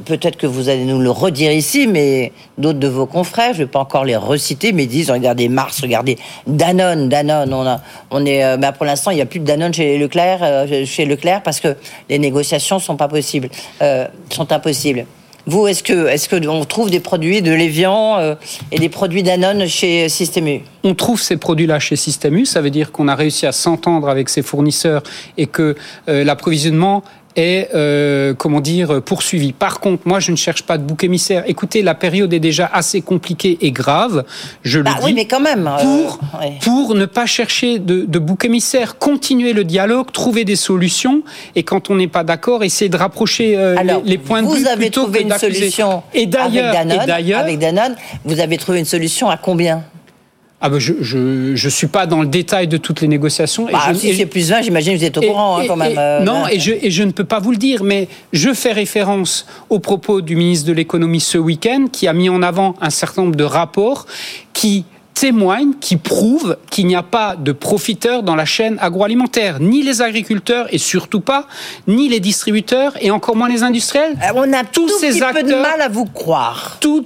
peut-être 0.04 0.36
que 0.36 0.46
vous 0.46 0.68
allez 0.68 0.84
nous 0.84 1.00
le 1.00 1.10
redire 1.10 1.50
ici, 1.50 1.86
mais 1.86 2.32
d'autres 2.58 2.78
de 2.78 2.88
vos 2.88 3.06
confrères, 3.06 3.54
je 3.54 3.60
ne 3.60 3.64
vais 3.64 3.70
pas 3.70 3.80
encore 3.80 4.04
les 4.04 4.16
reciter, 4.16 4.72
mais 4.72 4.86
disent 4.86 5.10
regardez 5.10 5.48
Mars, 5.48 5.80
regardez 5.80 6.18
Danone, 6.46 7.08
Danone. 7.08 7.80
On, 8.10 8.26
est, 8.26 8.44
euh, 8.44 8.56
bah, 8.56 8.72
pour 8.72 8.84
l'instant, 8.84 9.10
il 9.10 9.16
n'y 9.16 9.22
a 9.22 9.26
plus 9.26 9.40
de 9.40 9.46
Danone 9.46 9.72
chez 9.72 9.98
Leclerc, 9.98 10.40
euh, 10.42 10.84
chez 10.84 11.06
Leclerc 11.06 11.42
parce 11.42 11.60
que 11.60 11.76
les 12.10 12.18
négociations 12.18 12.78
sont 12.78 12.96
pas 12.96 13.08
possibles, 13.08 13.48
euh, 13.80 14.06
sont 14.30 14.52
impossibles. 14.52 15.06
Vous, 15.44 15.66
est-ce 15.66 15.82
que, 15.82 16.06
est-ce 16.06 16.28
que 16.28 16.46
on 16.46 16.64
trouve 16.64 16.88
des 16.88 17.00
produits 17.00 17.42
de 17.42 17.50
Lévian 17.50 18.36
et 18.70 18.78
des 18.78 18.88
produits 18.88 19.24
Danone 19.24 19.66
chez 19.66 20.08
Système 20.08 20.60
On 20.84 20.94
trouve 20.94 21.20
ces 21.20 21.36
produits-là 21.36 21.80
chez 21.80 21.96
Système. 21.96 22.44
Ça 22.44 22.60
veut 22.60 22.70
dire 22.70 22.92
qu'on 22.92 23.08
a 23.08 23.16
réussi 23.16 23.44
à 23.46 23.50
s'entendre 23.50 24.08
avec 24.08 24.28
ses 24.28 24.42
fournisseurs 24.42 25.02
et 25.36 25.48
que 25.48 25.74
l'approvisionnement 26.06 27.02
est, 27.36 27.68
euh, 27.74 28.34
comment 28.34 28.60
dire, 28.60 29.02
poursuivi. 29.02 29.52
Par 29.52 29.80
contre, 29.80 30.06
moi, 30.06 30.20
je 30.20 30.30
ne 30.30 30.36
cherche 30.36 30.62
pas 30.62 30.78
de 30.78 30.82
bouc 30.82 31.04
émissaire. 31.04 31.44
Écoutez, 31.46 31.82
la 31.82 31.94
période 31.94 32.32
est 32.32 32.40
déjà 32.40 32.70
assez 32.72 33.00
compliquée 33.00 33.58
et 33.60 33.70
grave. 33.70 34.24
Je 34.62 34.78
le 34.78 34.84
bah 34.84 34.94
dis. 34.98 35.06
Oui, 35.06 35.12
mais 35.14 35.26
quand 35.26 35.40
même. 35.40 35.66
Euh, 35.66 36.04
pour, 36.04 36.20
pour 36.60 36.94
ne 36.94 37.06
pas 37.06 37.26
chercher 37.26 37.78
de, 37.78 38.04
de 38.06 38.18
bouc 38.18 38.44
émissaire, 38.44 38.98
continuer 38.98 39.52
le 39.52 39.64
dialogue, 39.64 40.10
trouver 40.12 40.44
des 40.44 40.56
solutions. 40.56 41.22
Et 41.56 41.62
quand 41.62 41.90
on 41.90 41.96
n'est 41.96 42.08
pas 42.08 42.24
d'accord, 42.24 42.64
essayer 42.64 42.88
de 42.88 42.96
rapprocher 42.96 43.56
euh, 43.56 43.76
les, 44.04 44.18
points 44.18 44.42
de 44.42 44.48
vue 44.48 44.62
vous 44.62 44.68
avez 44.68 44.90
trouvé 44.90 45.22
une 45.22 45.32
solution 45.38 46.02
et 46.14 46.26
d'ailleurs, 46.26 46.74
avec 47.40 47.58
Danone, 47.58 47.96
vous 48.24 48.40
avez 48.40 48.56
trouvé 48.58 48.78
une 48.78 48.84
solution 48.84 49.28
à 49.28 49.36
combien? 49.36 49.84
Ah 50.64 50.68
ben 50.68 50.78
je, 50.78 50.94
je, 51.00 51.56
je 51.56 51.68
suis 51.68 51.88
pas 51.88 52.06
dans 52.06 52.22
le 52.22 52.28
détail 52.28 52.68
de 52.68 52.76
toutes 52.76 53.00
les 53.00 53.08
négociations. 53.08 53.66
Bah, 53.70 53.80
et 53.90 53.94
si 53.94 54.14
c'est 54.14 54.26
plus 54.26 54.48
20, 54.48 54.62
j'imagine 54.62 54.94
que 54.94 54.98
vous 55.00 55.04
êtes 55.04 55.18
au 55.18 55.22
courant 55.22 55.58
hein, 55.58 55.64
quand 55.66 55.74
même. 55.74 55.96
Euh, 55.98 56.20
non, 56.20 56.46
et 56.46 56.60
je, 56.60 56.70
et 56.80 56.92
je 56.92 57.02
ne 57.02 57.10
peux 57.10 57.24
pas 57.24 57.40
vous 57.40 57.50
le 57.50 57.56
dire, 57.56 57.82
mais 57.82 58.06
je 58.32 58.54
fais 58.54 58.70
référence 58.70 59.44
aux 59.70 59.80
propos 59.80 60.20
du 60.20 60.36
ministre 60.36 60.68
de 60.68 60.72
l'économie 60.72 61.18
ce 61.18 61.36
week-end 61.36 61.86
qui 61.90 62.06
a 62.06 62.12
mis 62.12 62.28
en 62.28 62.44
avant 62.44 62.76
un 62.80 62.90
certain 62.90 63.22
nombre 63.22 63.34
de 63.34 63.42
rapports 63.42 64.06
qui 64.52 64.84
témoignent, 65.14 65.74
qui 65.80 65.96
prouvent 65.96 66.56
qu'il 66.70 66.86
n'y 66.86 66.94
a 66.94 67.02
pas 67.02 67.34
de 67.34 67.50
profiteurs 67.50 68.22
dans 68.22 68.36
la 68.36 68.44
chaîne 68.44 68.78
agroalimentaire, 68.80 69.58
ni 69.58 69.82
les 69.82 70.00
agriculteurs 70.00 70.66
et 70.72 70.78
surtout 70.78 71.20
pas, 71.20 71.48
ni 71.88 72.08
les 72.08 72.20
distributeurs 72.20 72.94
et 73.00 73.10
encore 73.10 73.34
moins 73.34 73.48
les 73.48 73.64
industriels. 73.64 74.16
Euh, 74.22 74.32
on 74.36 74.52
a 74.52 74.62
tous 74.62 74.88
ces 75.00 75.22
acteurs, 75.22 75.42
peu 75.42 75.50
de 75.50 75.56
mal 75.56 75.80
à 75.80 75.88
vous 75.88 76.06
croire. 76.06 76.78
Tout 76.80 77.04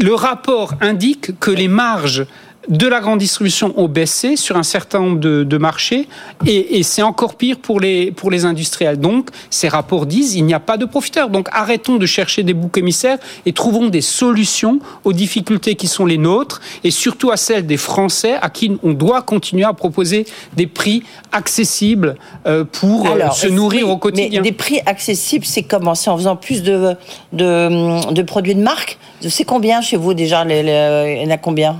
le 0.00 0.14
rapport 0.14 0.74
indique 0.80 1.38
que 1.38 1.50
les 1.50 1.68
marges 1.68 2.26
de 2.68 2.86
la 2.86 3.00
grande 3.00 3.18
distribution 3.18 3.74
ont 3.76 3.88
baissé 3.88 4.36
sur 4.36 4.56
un 4.56 4.62
certain 4.62 5.00
nombre 5.00 5.20
de, 5.20 5.58
marchés 5.58 6.08
et, 6.46 6.82
c'est 6.82 7.02
encore 7.02 7.36
pire 7.36 7.58
pour 7.58 7.80
les, 7.80 8.10
pour 8.12 8.30
les 8.30 8.44
industriels. 8.44 8.98
Donc, 8.98 9.30
ces 9.50 9.68
rapports 9.68 10.06
disent 10.06 10.34
il 10.34 10.44
n'y 10.44 10.54
a 10.54 10.60
pas 10.60 10.76
de 10.76 10.84
profiteurs. 10.84 11.30
Donc, 11.30 11.48
arrêtons 11.52 11.96
de 11.96 12.06
chercher 12.06 12.42
des 12.42 12.54
boucs 12.54 12.76
émissaires 12.78 13.18
et 13.46 13.52
trouvons 13.52 13.88
des 13.88 14.00
solutions 14.00 14.80
aux 15.04 15.12
difficultés 15.12 15.74
qui 15.74 15.86
sont 15.86 16.06
les 16.06 16.18
nôtres 16.18 16.60
et 16.82 16.90
surtout 16.90 17.30
à 17.30 17.36
celles 17.36 17.66
des 17.66 17.76
Français 17.76 18.34
à 18.40 18.50
qui 18.50 18.76
on 18.82 18.92
doit 18.92 19.22
continuer 19.22 19.64
à 19.64 19.72
proposer 19.72 20.26
des 20.54 20.66
prix 20.66 21.02
accessibles 21.32 22.16
euh, 22.46 22.64
pour 22.64 23.06
euh, 23.06 23.30
se 23.30 23.46
nourrir 23.46 23.88
au 23.88 23.96
quotidien. 23.96 24.42
Mais 24.42 24.50
des 24.50 24.52
prix 24.52 24.80
accessibles, 24.86 25.44
c'est 25.46 25.62
comment? 25.62 25.94
C'est 25.94 26.10
en 26.10 26.16
faisant 26.16 26.36
plus 26.36 26.62
de, 26.62 26.94
de, 27.32 28.22
produits 28.22 28.54
de 28.54 28.62
marque? 28.62 28.98
C'est 29.26 29.44
combien 29.44 29.80
chez 29.80 29.96
vous 29.96 30.14
déjà 30.14 30.44
Il 30.44 31.22
y 31.22 31.26
en 31.26 31.30
a 31.30 31.38
combien? 31.38 31.76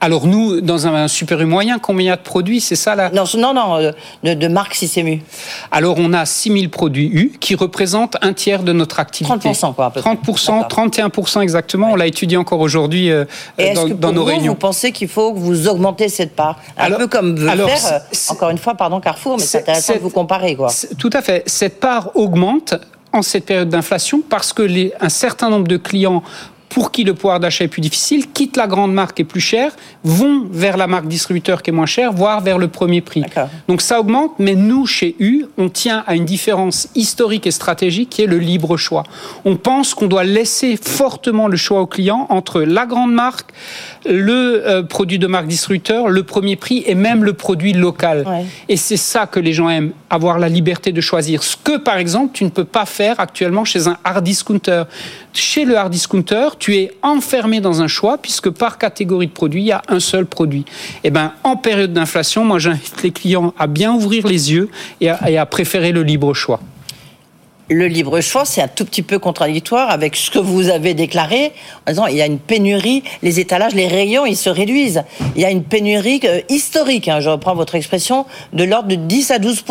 Alors 0.00 0.26
nous, 0.26 0.60
dans 0.60 0.86
un 0.86 1.08
super 1.08 1.40
U 1.40 1.44
moyen, 1.44 1.78
combien 1.78 2.04
il 2.04 2.08
y 2.08 2.10
a 2.10 2.16
de 2.16 2.22
produits 2.22 2.60
C'est 2.60 2.76
ça 2.76 2.94
là 2.94 3.10
Non, 3.10 3.24
non, 3.36 3.52
non, 3.52 3.76
euh, 3.76 3.92
de, 4.24 4.34
de 4.34 4.48
marque 4.48 4.74
Système 4.74 5.20
Alors 5.70 5.96
on 5.98 6.12
a 6.12 6.24
6000 6.24 6.70
produits 6.70 7.10
U 7.12 7.32
qui 7.38 7.54
représentent 7.54 8.16
un 8.22 8.32
tiers 8.32 8.62
de 8.62 8.72
notre 8.72 8.98
activité. 8.98 9.50
30% 9.50 9.74
quoi, 9.74 9.86
à 9.86 9.90
peu 9.90 10.00
30%, 10.00 10.68
31% 10.68 11.40
exactement. 11.42 11.92
On 11.92 11.96
l'a 11.96 12.06
étudié 12.06 12.36
encore 12.38 12.60
aujourd'hui 12.60 13.10
euh, 13.10 13.24
dans, 13.74 13.88
que 13.88 13.92
dans 13.92 14.12
nos 14.12 14.24
réunions. 14.24 14.52
Vous 14.52 14.58
pensez 14.58 14.92
qu'il 14.92 15.08
faut 15.08 15.34
que 15.34 15.38
vous 15.38 15.68
augmentez 15.68 16.08
cette 16.08 16.34
part? 16.34 16.58
Un 16.78 16.90
peu 16.92 17.06
comme 17.06 17.36
veut 17.36 17.48
alors, 17.48 17.68
faire, 17.68 17.94
euh, 17.94 18.32
encore 18.32 18.50
une 18.50 18.58
fois, 18.58 18.74
pardon 18.74 19.00
Carrefour, 19.00 19.36
mais 19.38 19.44
c'est 19.44 19.58
intéressant 19.58 19.94
de 19.94 19.98
vous 19.98 20.10
comparer. 20.10 20.56
Quoi. 20.56 20.68
Tout 20.98 21.10
à 21.12 21.20
fait. 21.20 21.42
Cette 21.46 21.78
part 21.78 22.10
augmente 22.16 22.74
en 23.12 23.22
cette 23.22 23.44
période 23.44 23.68
d'inflation 23.68 24.22
parce 24.28 24.52
que 24.52 24.62
les, 24.62 24.92
un 25.00 25.08
certain 25.08 25.50
nombre 25.50 25.68
de 25.68 25.76
clients 25.76 26.22
pour 26.70 26.92
qui 26.92 27.04
le 27.04 27.14
pouvoir 27.14 27.40
d'achat 27.40 27.64
est 27.64 27.68
plus 27.68 27.82
difficile, 27.82 28.30
quittent 28.32 28.56
la 28.56 28.66
grande 28.66 28.94
marque 28.94 29.16
qui 29.16 29.22
est 29.22 29.26
plus 29.26 29.40
chère, 29.40 29.72
vont 30.04 30.46
vers 30.50 30.76
la 30.76 30.86
marque 30.86 31.08
distributeur 31.08 31.62
qui 31.62 31.70
est 31.70 31.72
moins 31.72 31.84
chère, 31.84 32.12
voire 32.12 32.40
vers 32.40 32.58
le 32.58 32.68
premier 32.68 33.00
prix. 33.00 33.24
Donc 33.68 33.82
ça 33.82 34.00
augmente, 34.00 34.32
mais 34.38 34.54
nous, 34.54 34.86
chez 34.86 35.16
U, 35.18 35.44
on 35.58 35.68
tient 35.68 36.04
à 36.06 36.14
une 36.14 36.24
différence 36.24 36.88
historique 36.94 37.46
et 37.46 37.50
stratégique 37.50 38.10
qui 38.10 38.22
est 38.22 38.26
le 38.26 38.38
libre 38.38 38.76
choix. 38.76 39.02
On 39.44 39.56
pense 39.56 39.94
qu'on 39.94 40.06
doit 40.06 40.24
laisser 40.24 40.78
fortement 40.80 41.48
le 41.48 41.56
choix 41.56 41.80
au 41.80 41.86
client 41.86 42.26
entre 42.30 42.62
la 42.62 42.86
grande 42.86 43.12
marque, 43.12 43.52
le 44.06 44.62
euh, 44.66 44.82
produit 44.82 45.18
de 45.18 45.26
marque 45.26 45.48
distributeur, 45.48 46.08
le 46.08 46.22
premier 46.22 46.56
prix 46.56 46.84
et 46.86 46.94
même 46.94 47.24
le 47.24 47.32
produit 47.32 47.72
local. 47.72 48.24
Et 48.68 48.76
c'est 48.76 48.96
ça 48.96 49.26
que 49.26 49.40
les 49.40 49.52
gens 49.52 49.68
aiment, 49.68 49.92
avoir 50.08 50.38
la 50.38 50.48
liberté 50.48 50.92
de 50.92 51.00
choisir. 51.00 51.42
Ce 51.42 51.56
que, 51.56 51.76
par 51.76 51.98
exemple, 51.98 52.30
tu 52.32 52.44
ne 52.44 52.50
peux 52.50 52.64
pas 52.64 52.86
faire 52.86 53.18
actuellement 53.18 53.64
chez 53.64 53.88
un 53.88 53.96
hard 54.04 54.24
discounter. 54.24 54.84
Chez 55.32 55.64
le 55.64 55.76
hard 55.76 55.90
discounter, 55.90 56.48
tu 56.60 56.76
es 56.76 56.92
enfermé 57.02 57.60
dans 57.60 57.82
un 57.82 57.88
choix 57.88 58.18
puisque 58.18 58.50
par 58.50 58.78
catégorie 58.78 59.26
de 59.26 59.32
produits, 59.32 59.62
il 59.62 59.66
y 59.66 59.72
a 59.72 59.82
un 59.88 59.98
seul 59.98 60.26
produit. 60.26 60.64
Et 61.02 61.08
eh 61.08 61.10
ben, 61.10 61.32
en 61.42 61.56
période 61.56 61.92
d'inflation, 61.92 62.44
moi, 62.44 62.60
j'invite 62.60 63.02
les 63.02 63.10
clients 63.10 63.52
à 63.58 63.66
bien 63.66 63.92
ouvrir 63.92 64.28
les 64.28 64.52
yeux 64.52 64.68
et 65.00 65.08
à 65.08 65.46
préférer 65.46 65.90
le 65.90 66.04
libre 66.04 66.32
choix 66.34 66.60
le 67.70 67.86
libre 67.86 68.20
choix, 68.20 68.44
c'est 68.44 68.60
un 68.60 68.68
tout 68.68 68.84
petit 68.84 69.02
peu 69.02 69.18
contradictoire 69.18 69.90
avec 69.90 70.16
ce 70.16 70.30
que 70.30 70.38
vous 70.38 70.68
avez 70.68 70.94
déclaré 70.94 71.52
en 71.86 71.92
disant 71.92 72.06
il 72.06 72.16
y 72.16 72.22
a 72.22 72.26
une 72.26 72.38
pénurie, 72.38 73.04
les 73.22 73.38
étalages, 73.38 73.74
les 73.74 73.86
rayons, 73.86 74.26
ils 74.26 74.36
se 74.36 74.50
réduisent. 74.50 75.04
Il 75.36 75.42
y 75.42 75.44
a 75.44 75.50
une 75.50 75.62
pénurie 75.62 76.20
euh, 76.24 76.40
historique, 76.48 77.08
hein, 77.08 77.20
je 77.20 77.30
reprends 77.30 77.54
votre 77.54 77.76
expression, 77.76 78.26
de 78.52 78.64
l'ordre 78.64 78.88
de 78.88 78.96
10 78.96 79.30
à 79.30 79.38
12 79.38 79.64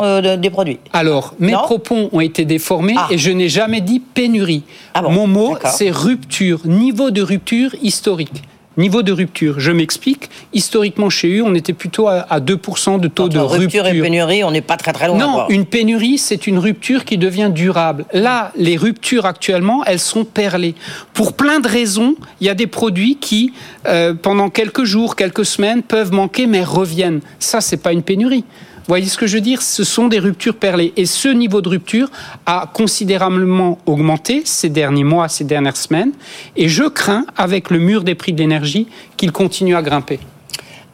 euh, 0.00 0.36
des 0.36 0.50
produits. 0.50 0.78
Alors, 0.92 1.34
mes 1.38 1.52
propos 1.52 2.10
ont 2.12 2.20
été 2.20 2.44
déformés 2.44 2.94
ah. 2.96 3.08
et 3.10 3.18
je 3.18 3.30
n'ai 3.30 3.48
jamais 3.48 3.80
dit 3.80 4.00
pénurie. 4.00 4.64
Ah 4.94 5.02
Mon 5.02 5.26
mot, 5.26 5.56
c'est 5.64 5.90
rupture, 5.90 6.60
niveau 6.66 7.10
de 7.10 7.22
rupture 7.22 7.74
historique. 7.82 8.42
Niveau 8.78 9.02
de 9.02 9.10
rupture, 9.10 9.58
je 9.58 9.72
m'explique. 9.72 10.30
Historiquement, 10.52 11.10
chez 11.10 11.36
eux, 11.38 11.42
on 11.44 11.56
était 11.56 11.72
plutôt 11.72 12.06
à 12.06 12.38
2% 12.38 13.00
de 13.00 13.08
taux 13.08 13.28
de 13.28 13.36
rupture. 13.36 13.60
Rupture 13.60 13.86
et 13.88 14.00
pénurie, 14.00 14.44
on 14.44 14.52
n'est 14.52 14.60
pas 14.60 14.76
très 14.76 14.92
très 14.92 15.08
loin. 15.08 15.18
Non, 15.18 15.48
une 15.48 15.66
pénurie, 15.66 16.16
c'est 16.16 16.46
une 16.46 16.58
rupture 16.58 17.04
qui 17.04 17.18
devient 17.18 17.50
durable. 17.52 18.04
Là, 18.12 18.52
les 18.54 18.76
ruptures 18.76 19.26
actuellement, 19.26 19.84
elles 19.84 19.98
sont 19.98 20.24
perlées. 20.24 20.76
Pour 21.12 21.32
plein 21.32 21.58
de 21.58 21.66
raisons, 21.66 22.14
il 22.40 22.46
y 22.46 22.50
a 22.50 22.54
des 22.54 22.68
produits 22.68 23.16
qui, 23.16 23.52
euh, 23.86 24.14
pendant 24.14 24.48
quelques 24.48 24.84
jours, 24.84 25.16
quelques 25.16 25.44
semaines, 25.44 25.82
peuvent 25.82 26.12
manquer 26.12 26.46
mais 26.46 26.62
reviennent. 26.62 27.20
Ça, 27.40 27.60
c'est 27.60 27.78
pas 27.78 27.92
une 27.92 28.04
pénurie. 28.04 28.44
Vous 28.88 28.92
voyez 28.92 29.06
ce 29.06 29.18
que 29.18 29.26
je 29.26 29.34
veux 29.34 29.42
dire? 29.42 29.60
Ce 29.60 29.84
sont 29.84 30.08
des 30.08 30.18
ruptures 30.18 30.56
perlées. 30.56 30.94
Et 30.96 31.04
ce 31.04 31.28
niveau 31.28 31.60
de 31.60 31.68
rupture 31.68 32.08
a 32.46 32.70
considérablement 32.72 33.76
augmenté 33.84 34.40
ces 34.46 34.70
derniers 34.70 35.04
mois, 35.04 35.28
ces 35.28 35.44
dernières 35.44 35.76
semaines. 35.76 36.12
Et 36.56 36.70
je 36.70 36.84
crains, 36.84 37.26
avec 37.36 37.68
le 37.68 37.80
mur 37.80 38.02
des 38.02 38.14
prix 38.14 38.32
de 38.32 38.38
l'énergie, 38.38 38.88
qu'il 39.18 39.30
continue 39.30 39.76
à 39.76 39.82
grimper. 39.82 40.20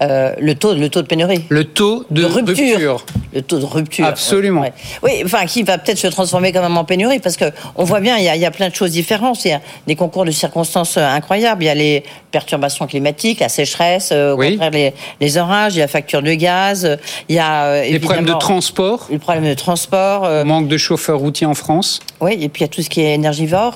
Euh, 0.02 0.34
le 0.40 0.56
taux, 0.56 0.74
le 0.74 0.88
taux 0.88 1.02
de 1.02 1.06
pénurie. 1.06 1.44
Le 1.50 1.62
taux 1.62 2.04
de, 2.10 2.24
rupture. 2.24 3.06
Le 3.34 3.42
taux 3.42 3.58
de 3.58 3.64
rupture. 3.64 4.06
Absolument. 4.06 4.64
Oui, 5.02 5.22
enfin, 5.24 5.44
qui 5.46 5.62
va 5.62 5.78
peut-être 5.78 5.98
se 5.98 6.06
transformer 6.06 6.52
quand 6.52 6.62
même 6.62 6.76
en 6.76 6.84
pénurie, 6.84 7.18
parce 7.18 7.36
que 7.36 7.46
on 7.74 7.84
voit 7.84 8.00
bien, 8.00 8.16
il 8.16 8.24
y, 8.24 8.28
a, 8.28 8.36
il 8.36 8.42
y, 8.42 8.46
a, 8.46 8.50
plein 8.50 8.68
de 8.68 8.74
choses 8.74 8.92
différentes. 8.92 9.44
Il 9.44 9.48
y 9.48 9.52
a 9.52 9.60
des 9.86 9.96
concours 9.96 10.24
de 10.24 10.30
circonstances 10.30 10.96
euh, 10.96 11.04
incroyables. 11.04 11.64
Il 11.64 11.66
y 11.66 11.70
a 11.70 11.74
les 11.74 12.04
perturbations 12.30 12.86
climatiques, 12.86 13.40
la 13.40 13.48
sécheresse, 13.48 14.10
euh, 14.12 14.36
les, 14.70 14.94
les, 15.20 15.36
orages, 15.36 15.74
il 15.74 15.78
y 15.78 15.82
a 15.82 15.84
la 15.84 15.88
facture 15.88 16.22
de 16.22 16.32
gaz, 16.34 16.98
il 17.28 17.34
y 17.34 17.38
a 17.38 17.82
les 17.82 17.98
problèmes 17.98 18.24
de 18.24 18.32
transport. 18.34 19.06
Les 19.10 19.18
problèmes 19.18 19.48
de 19.48 19.54
transport. 19.54 20.28
manque 20.44 20.68
de 20.68 20.76
chauffeurs 20.76 21.18
routiers 21.18 21.46
en 21.46 21.54
France. 21.54 22.00
Oui, 22.20 22.36
et 22.40 22.48
puis 22.48 22.60
il 22.60 22.64
y 22.64 22.64
a 22.64 22.68
tout 22.68 22.82
ce 22.82 22.88
qui 22.88 23.00
est 23.00 23.14
énergivore, 23.14 23.74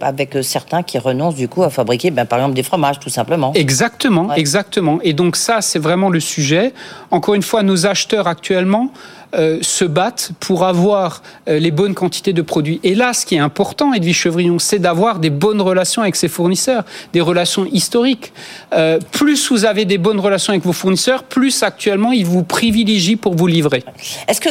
avec 0.00 0.36
certains 0.42 0.82
qui 0.82 0.98
renoncent 0.98 1.36
du 1.36 1.48
coup 1.48 1.62
à 1.62 1.70
fabriquer, 1.70 2.10
ben, 2.10 2.24
par 2.24 2.38
exemple, 2.38 2.54
des 2.54 2.62
fromages, 2.62 2.98
tout 2.98 3.10
simplement. 3.10 3.52
Exactement, 3.54 4.34
exactement. 4.34 4.98
Et 5.02 5.12
donc 5.12 5.36
ça, 5.36 5.60
c'est 5.60 5.78
vraiment 5.78 6.10
le 6.10 6.20
sujet. 6.20 6.72
Encore 7.10 7.34
une 7.34 7.42
fois, 7.42 7.62
nos 7.62 7.86
acheteurs 7.86 8.26
actuellement 8.26 8.90
euh, 9.34 9.58
se 9.60 9.84
battent 9.84 10.30
pour 10.38 10.64
avoir 10.64 11.22
euh, 11.48 11.58
les 11.58 11.72
bonnes 11.72 11.94
quantités 11.94 12.32
de 12.32 12.42
produits. 12.42 12.80
Et 12.84 12.94
là, 12.94 13.12
ce 13.12 13.26
qui 13.26 13.34
est 13.34 13.40
important, 13.40 13.92
Edwige 13.92 14.16
Chevrillon, 14.16 14.58
c'est 14.58 14.78
d'avoir 14.78 15.18
des 15.18 15.30
bonnes 15.30 15.60
relations 15.60 16.00
avec 16.00 16.14
ses 16.16 16.28
fournisseurs, 16.28 16.84
des 17.12 17.20
relations 17.20 17.66
historiques. 17.66 18.32
Euh, 18.72 18.98
plus 19.10 19.50
vous 19.50 19.64
avez 19.64 19.84
des 19.84 19.98
bonnes 19.98 20.20
relations 20.20 20.52
avec 20.52 20.64
vos 20.64 20.72
fournisseurs, 20.72 21.24
plus 21.24 21.64
actuellement 21.64 22.12
ils 22.12 22.24
vous 22.24 22.44
privilégient 22.44 23.16
pour 23.16 23.34
vous 23.34 23.48
livrer. 23.48 23.84
Est-ce 24.28 24.40
que 24.40 24.50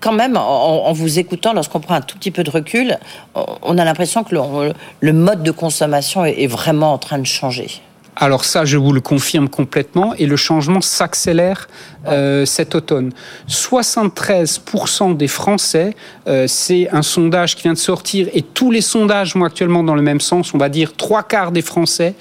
quand 0.00 0.12
même, 0.12 0.36
en, 0.36 0.92
vous 0.92 1.18
écoutant, 1.18 1.52
lorsqu'on 1.52 1.80
prend 1.80 1.94
un 1.94 2.00
tout 2.00 2.18
petit 2.18 2.30
peu 2.30 2.42
de 2.42 2.50
recul, 2.50 2.98
on 3.34 3.78
a 3.78 3.84
l'impression 3.84 4.24
que 4.24 4.34
le, 4.34 5.12
mode 5.12 5.42
de 5.42 5.50
consommation 5.50 6.24
est 6.24 6.46
vraiment 6.46 6.92
en 6.92 6.98
train 6.98 7.18
de 7.18 7.26
changer? 7.26 7.80
Alors 8.18 8.46
ça, 8.46 8.64
je 8.64 8.78
vous 8.78 8.94
le 8.94 9.02
confirme 9.02 9.46
complètement, 9.50 10.14
et 10.14 10.24
le 10.24 10.36
changement 10.36 10.80
s'accélère 10.80 11.68
euh, 12.06 12.46
cet 12.46 12.74
automne. 12.74 13.12
73% 13.46 15.14
des 15.18 15.28
Français, 15.28 15.94
euh, 16.26 16.46
c'est 16.48 16.88
un 16.92 17.02
sondage 17.02 17.56
qui 17.56 17.64
vient 17.64 17.74
de 17.74 17.78
sortir, 17.78 18.28
et 18.32 18.40
tous 18.40 18.70
les 18.70 18.80
sondages 18.80 19.34
vont 19.34 19.44
actuellement 19.44 19.84
dans 19.84 19.94
le 19.94 20.00
même 20.00 20.22
sens, 20.22 20.54
on 20.54 20.58
va 20.58 20.70
dire 20.70 20.96
trois 20.96 21.22
quarts 21.24 21.52
des 21.52 21.60
Français 21.60 22.14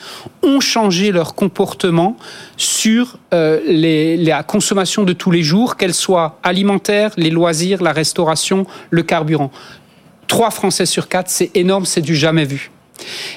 ont 0.43 0.59
changé 0.59 1.13
leur 1.13 1.33
comportement 1.33 2.17
sur 2.57 3.17
euh, 3.33 3.61
les, 3.65 4.17
la 4.17 4.43
consommation 4.43 5.03
de 5.03 5.13
tous 5.13 5.31
les 5.31 5.43
jours, 5.43 5.77
qu'elle 5.77 5.93
soit 5.93 6.39
alimentaire, 6.43 7.11
les 7.15 7.29
loisirs, 7.29 7.81
la 7.81 7.93
restauration, 7.93 8.67
le 8.89 9.03
carburant. 9.03 9.49
Trois 10.27 10.51
Français 10.51 10.85
sur 10.85 11.07
quatre, 11.07 11.29
c'est 11.29 11.51
énorme, 11.55 11.85
c'est 11.85 12.01
du 12.01 12.17
jamais 12.17 12.43
vu. 12.43 12.69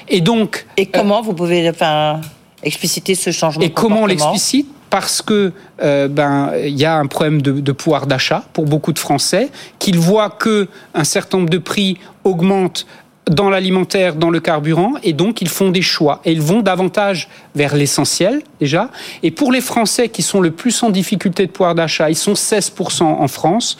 Et 0.09 0.19
donc... 0.19 0.65
Et 0.75 0.87
comment 0.87 1.21
vous 1.21 1.33
pouvez... 1.33 1.69
Enfin 1.69 2.19
expliciter 2.63 3.15
ce 3.15 3.31
changement 3.31 3.63
Et 3.63 3.71
comment 3.71 4.03
on 4.03 4.05
l'explicite 4.05 4.67
parce 4.89 5.21
que 5.21 5.51
euh, 5.81 6.07
ben 6.07 6.51
il 6.63 6.77
y 6.77 6.85
a 6.85 6.95
un 6.95 7.05
problème 7.05 7.41
de, 7.41 7.71
pouvoir 7.71 8.07
d'achat 8.07 8.43
pour 8.53 8.65
beaucoup 8.65 8.91
de 8.91 8.99
Français, 8.99 9.49
qu'ils 9.77 9.99
voient 9.99 10.31
que 10.31 10.67
un 10.93 11.03
certain 11.03 11.37
nombre 11.37 11.49
de 11.49 11.57
prix 11.57 11.97
augmentent 12.23 12.85
dans 13.29 13.49
l'alimentaire, 13.49 14.15
dans 14.15 14.31
le 14.31 14.39
carburant, 14.39 14.93
et 15.03 15.13
donc 15.13 15.41
ils 15.41 15.49
font 15.49 15.69
des 15.69 15.83
choix. 15.83 16.19
Et 16.25 16.31
ils 16.31 16.41
vont 16.41 16.61
davantage 16.61 17.29
vers 17.55 17.75
l'essentiel, 17.75 18.41
déjà. 18.59 18.89
Et 19.21 19.29
pour 19.29 19.51
les 19.51 19.61
Français 19.61 20.09
qui 20.09 20.23
sont 20.23 20.41
le 20.41 20.49
plus 20.51 20.81
en 20.81 20.89
difficulté 20.89 21.45
de 21.45 21.51
pouvoir 21.51 21.75
d'achat, 21.75 22.09
ils 22.09 22.15
sont 22.15 22.33
16% 22.33 23.03
en 23.03 23.27
France. 23.27 23.77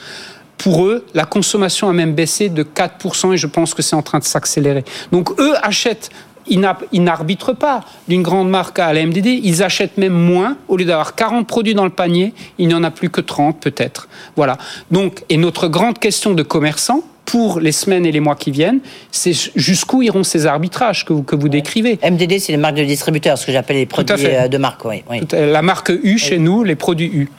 Pour 0.59 0.85
eux, 0.85 1.05
la 1.13 1.25
consommation 1.25 1.89
a 1.89 1.93
même 1.93 2.13
baissé 2.13 2.49
de 2.49 2.63
4% 2.63 3.33
et 3.33 3.37
je 3.37 3.47
pense 3.47 3.73
que 3.73 3.81
c'est 3.81 3.95
en 3.95 4.01
train 4.01 4.19
de 4.19 4.25
s'accélérer. 4.25 4.83
Donc 5.11 5.31
eux 5.39 5.55
achètent 5.63 6.09
ils 6.49 7.03
n'arbitrent 7.03 7.53
pas 7.53 7.81
d'une 8.07 8.23
grande 8.23 8.49
marque 8.49 8.79
à 8.79 8.93
la 8.93 9.05
MDD, 9.05 9.27
ils 9.27 9.63
achètent 9.63 9.97
même 9.97 10.13
moins. 10.13 10.57
Au 10.67 10.77
lieu 10.77 10.85
d'avoir 10.85 11.15
40 11.15 11.47
produits 11.47 11.73
dans 11.73 11.83
le 11.83 11.89
panier, 11.89 12.33
il 12.57 12.67
n'y 12.67 12.73
en 12.73 12.83
a 12.83 12.91
plus 12.91 13.09
que 13.09 13.21
30 13.21 13.59
peut-être. 13.59 14.07
Voilà. 14.35 14.57
Donc, 14.91 15.23
et 15.29 15.37
notre 15.37 15.67
grande 15.67 15.99
question 15.99 16.33
de 16.33 16.43
commerçants, 16.43 17.03
pour 17.29 17.59
les 17.59 17.71
semaines 17.71 18.07
et 18.07 18.11
les 18.11 18.21
mois 18.21 18.35
qui 18.35 18.49
viennent, 18.49 18.79
c'est 19.11 19.33
jusqu'où 19.55 20.01
iront 20.01 20.23
ces 20.23 20.47
arbitrages 20.47 21.05
que 21.05 21.13
vous, 21.13 21.21
que 21.21 21.35
vous 21.35 21.47
décrivez? 21.47 21.99
MDD, 22.03 22.39
c'est 22.39 22.51
les 22.51 22.57
marques 22.57 22.77
de 22.77 22.83
distributeurs, 22.83 23.37
ce 23.37 23.45
que 23.45 23.51
j'appelle 23.51 23.75
les 23.75 23.85
produits 23.85 24.15
euh, 24.25 24.47
de 24.47 24.57
marque. 24.57 24.83
Oui, 24.85 25.03
La 25.31 25.61
marque 25.61 25.91
U 26.03 26.17
chez 26.17 26.39
nous, 26.39 26.63
les 26.63 26.75
produits 26.75 27.11
U. 27.13 27.29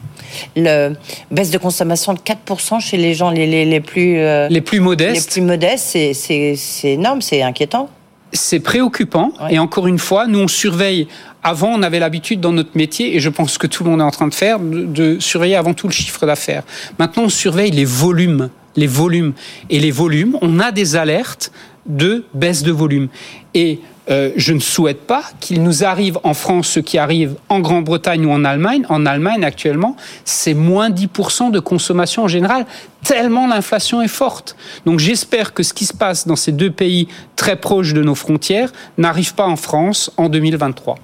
Le 0.55 0.95
baisse 1.33 1.51
de 1.51 1.59
consommation 1.59 2.15
de 2.15 2.21
4% 2.21 2.79
chez 2.79 2.99
les 2.99 3.15
gens 3.15 3.31
les, 3.31 3.49
les, 3.49 3.65
les 3.65 3.81
plus... 3.81 4.19
Euh, 4.19 4.47
les 4.49 4.61
plus 4.61 4.79
modestes. 4.79 5.27
Les 5.27 5.33
plus 5.33 5.43
modestes, 5.43 5.99
c'est 6.15 6.55
énorme, 6.85 7.21
c'est 7.21 7.43
inquiétant 7.43 7.91
c'est 8.33 8.61
préoccupant. 8.61 9.33
Et 9.51 9.59
encore 9.59 9.87
une 9.87 9.99
fois, 9.99 10.27
nous, 10.27 10.41
on 10.41 10.49
surveille. 10.49 11.09
Avant, 11.43 11.69
on 11.69 11.83
avait 11.83 11.99
l'habitude 11.99 12.41
dans 12.41 12.53
notre 12.53 12.77
métier, 12.77 13.17
et 13.17 13.21
je 13.21 13.31
pense 13.31 13.57
que 13.59 13.67
tout 13.67 13.83
le 13.83 13.91
monde 13.91 14.01
est 14.01 14.05
en 14.05 14.11
train 14.11 14.29
de 14.29 14.35
faire, 14.35 14.59
de, 14.61 15.19
surveiller 15.21 15.57
avant 15.57 15.75
tout 15.75 15.87
le 15.87 15.93
chiffre 15.93 16.27
d'affaires. 16.27 16.63
Maintenant, 16.99 17.25
on 17.25 17.29
surveille 17.29 17.71
les 17.71 17.85
volumes. 17.85 18.51
Les 18.77 18.87
volumes. 18.87 19.33
Et 19.69 19.81
les 19.81 19.91
volumes, 19.91 20.37
on 20.43 20.61
a 20.61 20.71
des 20.71 20.97
alertes 20.97 21.51
de 21.87 22.25
baisse 22.35 22.63
de 22.63 22.73
volume. 22.73 23.09
Et 23.55 23.81
euh, 24.11 24.33
je 24.37 24.53
ne 24.53 24.59
souhaite 24.59 25.07
pas 25.07 25.23
qu'il 25.39 25.63
nous 25.63 25.85
arrive 25.85 26.19
en 26.25 26.35
France 26.35 26.69
ce 26.69 26.81
qui 26.81 26.99
arrive 26.99 27.37
en 27.49 27.61
Grande-Bretagne 27.61 28.27
ou 28.27 28.33
en 28.33 28.45
Allemagne. 28.45 28.85
En 28.89 29.07
Allemagne, 29.07 29.45
actuellement, 29.45 29.97
c'est 30.25 30.55
moins 30.55 30.91
10% 30.91 31.51
de 31.51 31.61
consommation 31.61 32.25
en 32.25 32.29
général, 32.29 32.67
tellement 33.05 33.47
l'inflation 33.47 34.03
est 34.03 34.09
forte. 34.09 34.57
Donc 34.85 34.99
j'espère 34.99 35.55
que 35.55 35.63
ce 35.63 35.73
qui 35.73 35.85
se 35.85 35.95
passe 35.95 36.27
dans 36.27 36.37
ces 36.37 36.53
deux 36.53 36.71
pays 36.71 37.09
très 37.37 37.57
proches 37.57 37.95
de 37.95 38.03
nos 38.03 38.15
frontières 38.15 38.73
n'arrive 38.99 39.35
pas 39.35 39.47
en 39.47 39.57
France 39.57 40.11
en 40.17 40.29
2023. 40.29 40.97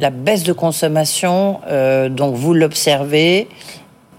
La 0.00 0.10
baisse 0.10 0.44
de 0.44 0.52
consommation, 0.52 1.60
euh, 1.68 2.08
donc 2.08 2.34
vous 2.34 2.54
l'observez, 2.54 3.48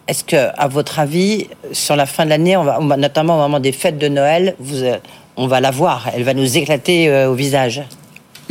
est-ce 0.07 0.23
que, 0.23 0.49
à 0.57 0.67
votre 0.67 0.99
avis, 0.99 1.47
sur 1.71 1.95
la 1.95 2.05
fin 2.05 2.25
de 2.25 2.29
l'année, 2.29 2.57
notamment 2.97 3.35
au 3.35 3.39
moment 3.39 3.59
des 3.59 3.71
fêtes 3.71 3.97
de 3.97 4.07
Noël, 4.07 4.55
vous, 4.59 4.83
euh, 4.83 4.97
on 5.41 5.47
va 5.47 5.59
la 5.59 5.71
voir, 5.71 6.07
elle 6.13 6.23
va 6.23 6.35
nous 6.35 6.57
éclater 6.57 7.09
euh, 7.09 7.31
au 7.31 7.33
visage. 7.33 7.81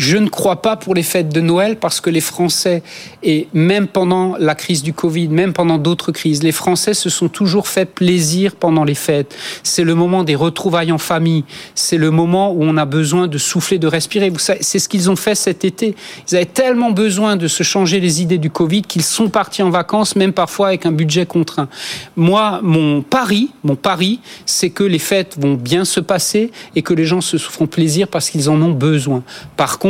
Je 0.01 0.17
ne 0.17 0.31
crois 0.31 0.63
pas 0.63 0.77
pour 0.77 0.95
les 0.95 1.03
fêtes 1.03 1.29
de 1.29 1.43
Noël 1.43 1.77
parce 1.77 2.01
que 2.01 2.09
les 2.09 2.23
Français, 2.23 2.83
et 3.23 3.49
même 3.53 3.87
pendant 3.87 4.35
la 4.39 4.55
crise 4.55 4.83
du 4.83 4.95
Covid, 4.95 5.29
même 5.29 5.53
pendant 5.53 5.77
d'autres 5.77 6.11
crises, 6.11 6.43
les 6.43 6.53
Français 6.53 6.95
se 6.95 7.11
sont 7.11 7.29
toujours 7.29 7.69
fait 7.69 7.85
plaisir 7.85 8.57
pendant 8.57 8.85
les 8.85 8.95
fêtes. 8.95 9.37
C'est 9.63 9.85
le 9.85 9.95
moment 9.95 10.25
des 10.25 10.37
retrouvailles 10.37 10.91
en 10.91 10.97
famille. 10.97 11.45
C'est 11.75 11.99
le 11.99 12.11
moment 12.11 12.51
où 12.51 12.63
on 12.63 12.79
a 12.79 12.87
besoin 12.87 13.29
de 13.29 13.37
souffler, 13.37 13.79
de 13.79 13.87
respirer. 13.87 14.33
C'est 14.39 14.79
ce 14.79 14.89
qu'ils 14.89 15.11
ont 15.11 15.17
fait 15.17 15.35
cet 15.35 15.67
été. 15.67 15.95
Ils 16.31 16.37
avaient 16.37 16.47
tellement 16.47 16.93
besoin 16.93 17.37
de 17.37 17.47
se 17.47 17.63
changer 17.63 18.01
les 18.01 18.23
idées 18.23 18.39
du 18.39 18.49
Covid 18.49 18.81
qu'ils 18.81 19.03
sont 19.03 19.29
partis 19.29 19.63
en 19.63 19.69
vacances, 19.69 20.17
même 20.17 20.33
parfois 20.33 20.69
avec 20.69 20.87
un 20.87 20.93
budget 20.93 21.27
contraint. 21.27 21.69
Moi, 22.17 22.61
mon 22.63 23.03
pari, 23.03 23.51
mon 23.65 23.77
pari, 23.77 24.21
c'est 24.47 24.71
que 24.71 24.83
les 24.85 24.99
fêtes 24.99 25.37
vont 25.39 25.57
bien 25.57 25.85
se 25.85 26.01
passer 26.01 26.53
et 26.75 26.81
que 26.81 26.95
les 26.95 27.05
gens 27.05 27.21
se 27.21 27.37
feront 27.37 27.67
plaisir 27.67 28.09
parce 28.09 28.31
qu'ils 28.31 28.49
en 28.49 28.63
ont 28.63 28.73
besoin. 28.73 29.23
Par 29.59 29.79
contre, 29.79 29.90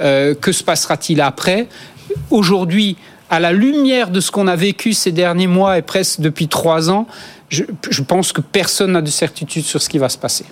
euh, 0.00 0.34
que 0.34 0.52
se 0.52 0.62
passera-t-il 0.62 1.20
après? 1.20 1.68
Aujourd'hui, 2.30 2.96
à 3.30 3.40
la 3.40 3.52
lumière 3.52 4.10
de 4.10 4.20
ce 4.20 4.30
qu'on 4.30 4.46
a 4.46 4.56
vécu 4.56 4.92
ces 4.92 5.12
derniers 5.12 5.46
mois 5.46 5.78
et 5.78 5.82
presque 5.82 6.20
depuis 6.20 6.48
trois 6.48 6.90
ans, 6.90 7.06
je, 7.48 7.64
pense 8.02 8.32
que 8.32 8.40
personne 8.40 8.92
n'a 8.92 9.02
de 9.02 9.10
certitude 9.10 9.64
sur 9.64 9.80
ce 9.80 9.88
qui 9.88 9.98
va 9.98 10.08
se 10.08 10.18
passer. 10.18 10.44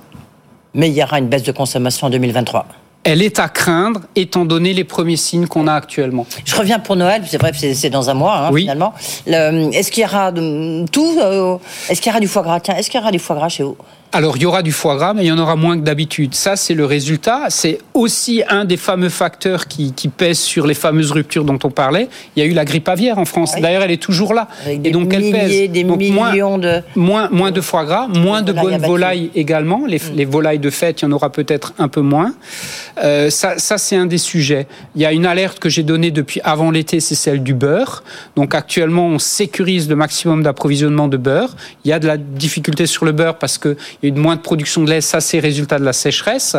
Mais 0.74 0.88
il 0.88 0.94
y 0.94 1.02
aura 1.02 1.18
une 1.18 1.28
baisse 1.28 1.42
de 1.42 1.52
consommation 1.52 2.06
en 2.06 2.10
2023 2.10 2.66
elle 3.08 3.22
est 3.22 3.38
à 3.38 3.48
craindre 3.48 4.00
étant 4.16 4.44
donné 4.44 4.72
les 4.72 4.82
premiers 4.82 5.16
signes 5.16 5.46
qu'on 5.46 5.68
a 5.68 5.74
actuellement. 5.74 6.26
Je 6.44 6.56
reviens 6.56 6.80
pour 6.80 6.96
Noël, 6.96 7.22
c'est 7.24 7.40
vrai, 7.40 7.52
c'est 7.54 7.88
dans 7.88 8.10
un 8.10 8.14
mois 8.14 8.48
hein, 8.48 8.50
finalement. 8.52 8.94
Est-ce 9.26 9.92
qu'il 9.92 10.02
y 10.02 10.06
aura 10.06 10.32
tout 10.32 11.16
euh, 11.22 11.56
Est-ce 11.88 12.00
qu'il 12.00 12.10
y 12.10 12.12
aura 12.12 12.18
du 12.18 12.26
foie 12.26 12.42
gras? 12.42 12.58
Est-ce 12.76 12.90
qu'il 12.90 12.98
y 12.98 13.02
aura 13.02 13.12
du 13.12 13.20
foie 13.20 13.36
gras 13.36 13.48
chez 13.48 13.62
vous? 13.62 13.76
Alors, 14.12 14.36
il 14.36 14.42
y 14.42 14.46
aura 14.46 14.62
du 14.62 14.72
foie 14.72 14.96
gras, 14.96 15.14
mais 15.14 15.24
il 15.24 15.26
y 15.26 15.32
en 15.32 15.38
aura 15.38 15.56
moins 15.56 15.78
que 15.78 15.82
d'habitude. 15.82 16.34
Ça, 16.34 16.56
c'est 16.56 16.74
le 16.74 16.84
résultat. 16.84 17.46
C'est 17.48 17.78
aussi 17.92 18.42
un 18.48 18.64
des 18.64 18.76
fameux 18.76 19.08
facteurs 19.08 19.66
qui, 19.66 19.92
pèsent 20.16 20.38
sur 20.38 20.66
les 20.66 20.74
fameuses 20.74 21.10
ruptures 21.10 21.44
dont 21.44 21.58
on 21.64 21.70
parlait. 21.70 22.08
Il 22.34 22.42
y 22.42 22.46
a 22.46 22.48
eu 22.48 22.54
la 22.54 22.64
grippe 22.64 22.88
aviaire 22.88 23.18
en 23.18 23.24
France. 23.24 23.54
D'ailleurs, 23.60 23.82
elle 23.82 23.90
est 23.90 24.02
toujours 24.02 24.32
là. 24.32 24.48
et 24.66 24.90
donc, 24.90 25.12
elle 25.12 25.30
pèse. 25.32 25.70
Des 25.70 25.84
donc, 25.84 26.00
moins, 26.10 26.58
de... 26.58 26.82
Moins, 26.94 27.28
moins 27.30 27.50
de 27.50 27.60
foie 27.60 27.84
gras, 27.84 28.08
moins 28.08 28.42
de 28.42 28.52
bonnes 28.52 28.78
volailles 28.78 29.30
également. 29.34 29.84
Les, 29.86 29.98
mm. 29.98 30.14
les, 30.14 30.24
volailles 30.24 30.58
de 30.60 30.70
fête, 30.70 31.02
il 31.02 31.06
y 31.06 31.08
en 31.08 31.12
aura 31.12 31.30
peut-être 31.30 31.74
un 31.78 31.88
peu 31.88 32.00
moins. 32.00 32.32
Euh, 33.02 33.28
ça, 33.28 33.58
ça 33.58 33.76
c'est 33.76 33.96
un 33.96 34.06
des 34.06 34.18
sujets. 34.18 34.66
Il 34.94 35.02
y 35.02 35.06
a 35.06 35.12
une 35.12 35.26
alerte 35.26 35.58
que 35.58 35.68
j'ai 35.68 35.82
donnée 35.82 36.10
depuis 36.10 36.40
avant 36.44 36.70
l'été, 36.70 37.00
c'est 37.00 37.14
celle 37.14 37.42
du 37.42 37.54
beurre. 37.54 38.02
Donc, 38.36 38.54
actuellement, 38.54 39.08
on 39.08 39.18
sécurise 39.18 39.88
le 39.88 39.96
maximum 39.96 40.42
d'approvisionnement 40.42 41.08
de 41.08 41.16
beurre. 41.16 41.54
Il 41.84 41.90
y 41.90 41.92
a 41.92 41.98
de 41.98 42.06
la 42.06 42.16
difficulté 42.16 42.86
sur 42.86 43.04
le 43.04 43.12
beurre 43.12 43.36
parce 43.36 43.58
que 43.58 43.76
il 44.02 44.08
y 44.08 44.12
a 44.12 44.14
eu 44.14 44.18
moins 44.18 44.36
de 44.36 44.40
production 44.40 44.82
de 44.82 44.90
lait, 44.90 45.00
ça 45.00 45.20
c'est 45.20 45.38
résultat 45.38 45.78
de 45.78 45.84
la 45.84 45.92
sécheresse. 45.92 46.56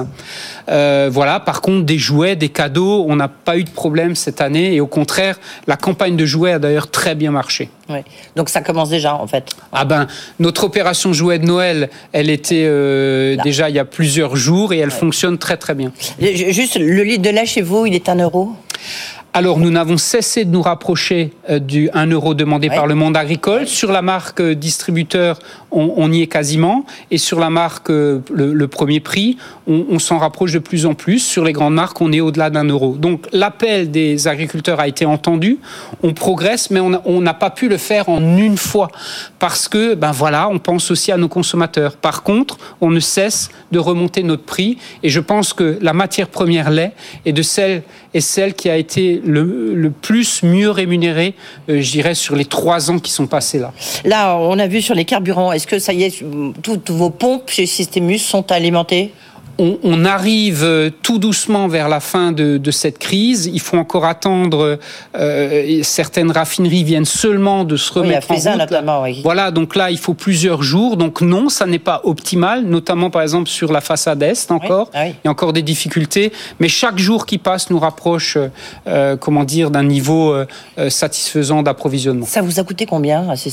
Euh, 0.70 1.10
voilà. 1.12 1.40
Par 1.40 1.62
contre, 1.62 1.86
des 1.86 1.98
jouets, 1.98 2.36
des 2.36 2.50
cadeaux, 2.50 3.06
on 3.08 3.16
n'a 3.16 3.28
pas 3.28 3.58
eu 3.58 3.64
de 3.64 3.70
problème 3.70 4.16
cette 4.16 4.42
année 4.42 4.74
et 4.74 4.82
au 4.82 4.88
contraire, 4.88 5.40
la 5.68 5.78
campagne 5.78 6.16
de 6.16 6.26
jouets 6.26 6.54
a 6.54 6.60
d'ailleurs 6.60 6.90
très 6.90 7.16
bien 7.16 7.32
marché. 7.32 7.70
Oui. 7.90 8.00
Donc 8.36 8.50
ça 8.50 8.62
commence 8.62 8.90
déjà 8.90 9.16
en 9.16 9.28
fait. 9.28 9.52
Ah 9.72 9.86
ben 9.86 10.08
notre 10.40 10.66
opération 10.66 11.14
jouet 11.14 11.40
de 11.40 11.46
Noël, 11.46 11.90
elle 12.12 12.30
était 12.30 12.66
euh, 12.66 13.38
déjà 13.44 13.70
il 13.70 13.76
y 13.76 13.80
a 13.80 13.86
plusieurs 13.86 14.36
jours 14.36 14.74
et 14.74 14.80
elle 14.80 14.92
fonctionne 14.92 15.38
très 15.38 15.58
très 15.58 15.74
bien. 15.74 15.92
Juste 16.20 16.78
le 16.78 17.04
litre 17.04 17.24
de 17.24 17.30
lait 17.30 17.46
chez 17.46 17.62
vous, 17.62 17.86
il 17.86 17.96
est 17.96 18.10
un 18.10 18.16
euro? 18.16 18.56
Alors, 19.38 19.60
nous 19.60 19.70
n'avons 19.70 19.98
cessé 19.98 20.46
de 20.46 20.50
nous 20.50 20.64
rapprocher 20.64 21.32
euh, 21.48 21.60
du 21.60 21.92
1 21.94 22.08
euro 22.08 22.34
demandé 22.34 22.70
par 22.70 22.88
le 22.88 22.96
monde 22.96 23.16
agricole. 23.16 23.68
Sur 23.68 23.92
la 23.92 24.02
marque 24.02 24.42
distributeur, 24.42 25.38
on, 25.72 26.12
y 26.12 26.22
est 26.22 26.28
quasiment. 26.28 26.86
Et 27.12 27.18
sur 27.18 27.40
la 27.40 27.50
marque, 27.50 27.90
euh, 27.90 28.20
le, 28.32 28.68
premier 28.68 29.00
prix, 29.00 29.38
on, 29.68 30.00
s'en 30.00 30.18
rapproche 30.18 30.54
de 30.54 30.60
plus 30.60 30.86
en 30.86 30.94
plus. 30.94 31.20
Sur 31.20 31.44
les 31.44 31.54
grandes 31.54 31.74
marques, 31.74 32.00
on 32.02 32.12
est 32.12 32.22
au-delà 32.22 32.50
d'un 32.50 32.64
euro. 32.64 32.96
Donc, 32.98 33.28
l'appel 33.34 33.92
des 33.92 34.28
agriculteurs 34.28 34.80
a 34.80 34.88
été 34.88 35.06
entendu. 35.06 35.60
On 36.04 36.14
progresse, 36.14 36.70
mais 36.70 36.80
on 36.80 37.22
n'a 37.22 37.34
pas 37.34 37.50
pu 37.50 37.68
le 37.68 37.78
faire 37.78 38.10
en 38.10 38.22
une 38.38 38.58
fois. 38.58 38.90
Parce 39.40 39.68
que, 39.68 39.94
ben 39.94 40.12
voilà, 40.12 40.50
on 40.50 40.60
pense 40.60 40.92
aussi 40.92 41.12
à 41.12 41.18
nos 41.18 41.28
consommateurs. 41.28 41.98
Par 41.98 42.24
contre, 42.24 42.58
on 42.82 42.90
ne 42.90 43.00
cesse 43.00 43.50
de 43.72 43.80
remonter 43.80 44.24
notre 44.24 44.44
prix. 44.44 44.78
Et 45.04 45.10
je 45.10 45.20
pense 45.20 45.54
que 45.54 45.78
la 45.82 45.94
matière 45.94 46.28
première 46.28 46.70
lait 46.70 46.94
est 47.26 47.34
de 47.34 47.42
celle, 47.42 47.84
est 48.14 48.22
celle 48.22 48.54
qui 48.54 48.70
a 48.70 48.78
été 48.78 49.22
le, 49.26 49.92
plus 50.02 50.44
mieux 50.44 50.70
rémunérés, 50.70 51.34
euh, 51.70 51.82
je 51.82 51.92
dirais, 51.92 52.16
sur 52.16 52.36
les 52.36 52.46
trois 52.46 52.92
ans 52.92 53.00
qui 53.00 53.12
sont 53.12 53.28
passés 53.28 53.60
là. 53.60 53.74
Là, 54.04 54.38
on 54.38 54.60
a 54.60 54.68
vu 54.68 54.82
sur 54.82 54.96
les 54.96 55.06
carburants, 55.06 55.52
est-ce 55.58 55.66
que 55.66 55.80
ça 55.80 55.92
y 55.92 56.04
est, 56.04 56.24
toutes 56.62 56.92
vos 56.92 57.10
pompes 57.10 57.50
chez 57.50 57.66
Systemus 57.66 58.20
sont 58.20 58.52
alimentées? 58.52 59.12
On, 59.60 60.06
arrive 60.06 60.64
euh, 60.64 60.92
tout 61.02 61.18
doucement 61.18 61.68
vers 61.68 61.90
la 61.90 62.00
fin 62.00 62.32
de, 62.32 62.70
cette 62.70 63.00
crise. 63.00 63.50
Il 63.52 63.60
faut 63.60 63.78
encore 63.78 64.06
attendre. 64.06 64.78
Euh, 65.16 65.80
certaines 65.82 66.30
raffineries 66.30 66.84
viennent 66.84 67.06
seulement 67.06 67.64
de 67.64 67.76
se 67.76 67.92
remettre 67.92 68.28
oui, 68.30 68.38
en 68.38 68.52
route. 68.52 68.60
Notamment, 68.60 69.02
oui. 69.02 69.22
Voilà, 69.24 69.50
donc 69.50 69.76
là, 69.76 69.90
il 69.90 69.98
faut 69.98 70.14
plusieurs 70.14 70.62
jours. 70.62 70.96
Donc 70.96 71.22
non, 71.22 71.50
ça 71.50 71.66
n'est 71.66 71.80
pas 71.80 72.02
optimal, 72.04 72.66
notamment 72.66 73.10
par 73.10 73.24
exemple 73.24 73.50
sur 73.50 73.72
la 73.74 73.82
façade 73.82 74.22
est 74.22 74.52
encore. 74.52 74.92
Ah 74.94 75.08
il 75.08 75.16
y 75.26 75.28
a 75.28 75.32
encore 75.32 75.54
des 75.54 75.64
difficultés, 75.64 76.32
mais 76.60 76.68
chaque 76.68 77.00
jour 77.00 77.26
qui 77.26 77.40
passe 77.40 77.72
nous 77.72 77.80
rapproche, 77.80 78.38
euh, 78.86 79.18
comment 79.18 79.44
dire, 79.44 79.72
d'un 79.72 79.84
niveau 79.84 80.36
satisfaisant 80.90 81.64
d'approvisionnement. 81.64 82.28
Ça 82.28 82.44
vous 82.44 82.60
a 82.60 82.64
coûté 82.64 82.86
combien 82.86 83.28
à 83.28 83.36
chez 83.36 83.50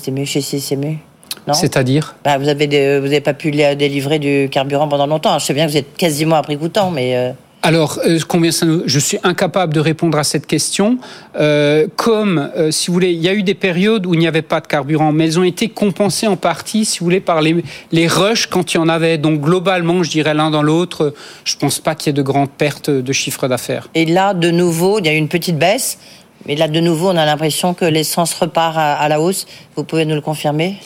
c'est-à-dire 1.52 2.14
bah, 2.24 2.38
Vous 2.38 2.44
n'avez 2.44 3.20
pas 3.20 3.34
pu 3.34 3.50
délivrer 3.50 4.18
du 4.18 4.48
carburant 4.50 4.88
pendant 4.88 5.06
longtemps. 5.06 5.38
Je 5.38 5.44
sais 5.44 5.54
bien 5.54 5.66
que 5.66 5.72
vous 5.72 5.76
êtes 5.76 5.96
quasiment 5.96 6.36
à 6.36 6.42
prix 6.42 6.56
coûtant, 6.56 6.90
mais... 6.90 7.16
Euh, 7.16 7.32
alors, 7.66 7.98
euh, 8.06 8.18
combien 8.28 8.50
ça 8.50 8.66
nous... 8.66 8.82
je 8.84 8.98
suis 8.98 9.18
incapable 9.22 9.72
de 9.72 9.80
répondre 9.80 10.18
à 10.18 10.24
cette 10.24 10.46
question. 10.46 10.98
Euh, 11.38 11.86
comme, 11.96 12.50
si 12.70 12.88
vous 12.88 12.92
voulez, 12.92 13.12
il 13.12 13.22
y 13.22 13.28
a 13.28 13.32
eu 13.32 13.42
des 13.42 13.54
périodes 13.54 14.04
où 14.04 14.12
il 14.12 14.20
n'y 14.20 14.26
avait 14.26 14.42
pas 14.42 14.60
de 14.60 14.66
carburant, 14.66 15.12
mais 15.12 15.24
elles 15.24 15.38
ont 15.38 15.44
été 15.44 15.68
compensées 15.68 16.26
en 16.26 16.36
partie, 16.36 16.84
si 16.84 16.98
vous 16.98 17.06
voulez, 17.06 17.20
par 17.20 17.40
les, 17.40 17.64
les 17.90 18.06
rushs 18.06 18.48
quand 18.48 18.74
il 18.74 18.76
y 18.76 18.80
en 18.80 18.88
avait. 18.90 19.16
Donc, 19.16 19.40
globalement, 19.40 20.02
je 20.02 20.10
dirais 20.10 20.34
l'un 20.34 20.50
dans 20.50 20.62
l'autre, 20.62 21.14
je 21.44 21.54
ne 21.54 21.60
pense 21.60 21.78
pas 21.78 21.94
qu'il 21.94 22.08
y 22.08 22.10
ait 22.10 22.12
de 22.12 22.22
grandes 22.22 22.50
pertes 22.50 22.90
de 22.90 23.12
chiffre 23.14 23.48
d'affaires. 23.48 23.88
Et 23.94 24.04
là, 24.04 24.34
de 24.34 24.50
nouveau, 24.50 24.98
il 24.98 25.06
y 25.06 25.08
a 25.08 25.14
eu 25.14 25.16
une 25.16 25.28
petite 25.28 25.58
baisse. 25.58 25.98
Mais 26.46 26.56
là, 26.56 26.68
de 26.68 26.80
nouveau, 26.80 27.08
on 27.08 27.16
a 27.16 27.24
l'impression 27.24 27.74
que 27.74 27.84
l'essence 27.84 28.34
repart 28.34 28.76
à, 28.76 29.08
la 29.08 29.20
hausse. 29.20 29.46
Vous 29.76 29.84
pouvez 29.84 30.04
nous 30.04 30.14
le 30.14 30.20
confirmer? 30.20 30.76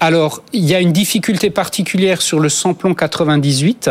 Alors, 0.00 0.42
il 0.52 0.64
y 0.64 0.74
a 0.74 0.80
une 0.80 0.92
difficulté 0.92 1.50
particulière 1.50 2.22
sur 2.22 2.38
le 2.38 2.48
samplon 2.48 2.94
98, 2.94 3.90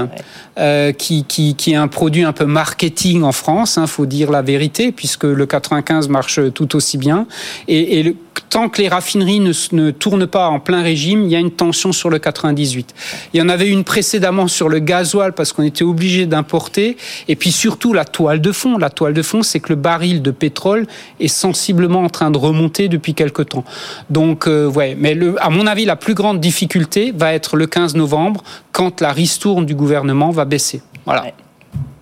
euh, 0.58 0.94
qui, 0.94 1.26
qui, 1.26 1.56
qui, 1.56 1.74
est 1.74 1.76
un 1.76 1.90
produit 1.90 2.24
un 2.24 2.32
peu 2.32 2.46
marketing 2.46 3.24
en 3.24 3.34
France, 3.34 3.76
il 3.76 3.82
hein, 3.82 3.88
faut 3.88 4.06
dire 4.06 4.32
la 4.32 4.42
vérité, 4.42 4.94
puisque 4.94 5.26
le 5.26 5.46
95 5.46 6.08
marche 6.08 6.40
tout 6.54 6.76
aussi 6.78 6.98
bien. 6.98 7.28
Et, 7.68 8.00
et 8.00 8.04
le, 8.04 8.16
tant 8.50 8.70
que 8.70 8.82
les 8.82 8.88
raffineries 8.88 9.40
ne, 9.40 9.52
ne, 9.74 9.92
tournent 9.92 10.28
pas 10.28 10.48
en 10.48 10.60
plein 10.60 10.82
régime, 10.82 11.24
il 11.24 11.30
y 11.30 11.36
a 11.36 11.40
une 11.40 11.52
tension 11.52 11.92
sur 11.92 12.10
le 12.10 12.20
98. 12.20 12.94
Il 13.34 13.40
y 13.40 13.42
en 13.42 13.50
avait 13.50 13.70
une 13.70 13.84
précédemment 13.84 14.48
sur 14.48 14.70
le 14.70 14.80
gasoil, 14.80 15.34
parce 15.34 15.54
qu'on 15.54 15.64
était 15.64 15.84
obligé 15.84 16.26
d'importer. 16.26 16.98
Et 17.28 17.36
puis 17.36 17.52
surtout, 17.52 17.94
la 17.94 18.06
toile 18.06 18.42
de 18.42 18.52
fond. 18.52 18.78
La 18.78 18.90
toile 18.90 19.14
de 19.14 19.22
fond, 19.22 19.44
c'est 19.44 19.60
que 19.60 19.70
le 19.70 19.76
baril 19.76 20.22
de 20.22 20.32
pétrole 20.32 20.88
est 21.20 21.28
sensiblement 21.28 22.04
en 22.04 22.10
train 22.10 22.32
de 22.32 22.38
remonter 22.38 22.88
depuis 22.90 23.14
quelque 23.14 23.42
temps. 23.42 23.64
Donc, 24.10 24.48
euh, 24.48 24.68
ouais. 24.68 24.96
Mais 24.98 25.14
le, 25.14 25.36
à 25.44 25.50
mon 25.50 25.68
avis, 25.68 25.86
la 25.86 25.96
plus 25.96 26.14
grande 26.14 26.40
difficulté 26.40 27.14
va 27.16 27.34
être 27.34 27.56
le 27.56 27.68
15 27.68 27.96
novembre, 27.96 28.44
quand 28.72 29.02
la 29.02 29.12
ristourne 29.12 29.66
du 29.66 29.76
gouvernement 29.76 30.32
va 30.32 30.46
baisser. 30.46 30.82
Voilà. 31.06 31.26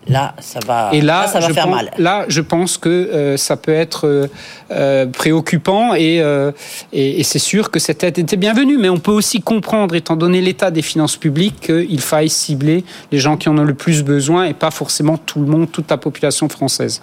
Là, 0.08 0.36
ça 0.40 0.60
va, 0.66 0.92
et 0.94 1.02
là, 1.02 1.28
ça 1.28 1.40
va 1.40 1.50
faire 1.50 1.68
mal. 1.68 1.92
Là, 1.98 2.26
je 2.28 2.42
pense 2.42 2.78
que 2.78 2.90
euh, 2.90 3.38
ça 3.38 3.58
peut 3.58 3.74
être 3.74 4.08
euh, 4.08 4.28
euh, 4.70 5.08
préoccupant 5.08 5.96
et, 5.96 6.24
et, 6.94 7.20
et 7.20 7.24
c'est 7.24 7.40
sûr 7.40 7.72
que 7.72 7.80
cette 7.80 8.04
aide 8.04 8.20
était 8.20 8.38
bienvenue. 8.38 8.78
Mais 8.78 8.90
on 8.90 9.00
peut 9.00 9.12
aussi 9.12 9.42
comprendre, 9.42 9.96
étant 9.96 10.16
donné 10.16 10.42
l'état 10.42 10.70
des 10.70 10.84
finances 10.84 11.18
publiques, 11.18 11.60
qu'il 11.62 12.02
faille 12.02 12.30
cibler 12.30 12.84
les 13.12 13.18
gens 13.18 13.36
qui 13.36 13.50
en 13.50 13.58
ont 13.58 13.64
le 13.64 13.74
plus 13.74 14.04
besoin 14.04 14.46
et 14.46 14.54
pas 14.54 14.72
forcément 14.72 15.18
tout 15.18 15.40
le 15.40 15.48
monde, 15.48 15.72
toute 15.72 15.90
la 15.90 15.98
population 15.98 16.50
française. 16.50 17.02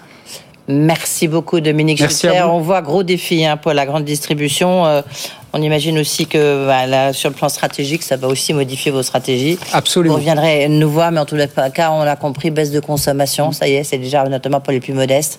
Merci 0.72 1.28
beaucoup, 1.28 1.60
Dominique 1.60 2.00
Merci 2.00 2.26
On 2.44 2.60
voit 2.60 2.82
gros 2.82 3.02
défi 3.02 3.44
hein, 3.44 3.56
pour 3.56 3.72
la 3.72 3.86
grande 3.86 4.04
distribution. 4.04 4.86
Euh, 4.86 5.02
on 5.52 5.60
imagine 5.60 5.98
aussi 5.98 6.26
que 6.26 6.66
bah, 6.66 7.12
sur 7.12 7.28
le 7.28 7.34
plan 7.34 7.48
stratégique, 7.48 8.02
ça 8.02 8.16
va 8.16 8.28
aussi 8.28 8.54
modifier 8.54 8.90
vos 8.90 9.02
stratégies. 9.02 9.58
Absolument. 9.72 10.14
Vous 10.14 10.20
reviendrez 10.20 10.68
nous 10.68 10.88
voir, 10.88 11.12
mais 11.12 11.20
en 11.20 11.26
tout 11.26 11.36
cas, 11.74 11.90
on 11.90 12.04
l'a 12.04 12.16
compris, 12.16 12.50
baisse 12.50 12.70
de 12.70 12.80
consommation, 12.80 13.52
ça 13.52 13.68
y 13.68 13.74
est, 13.74 13.84
c'est 13.84 13.98
déjà 13.98 14.24
notamment 14.24 14.60
pour 14.60 14.72
les 14.72 14.80
plus 14.80 14.94
modestes. 14.94 15.38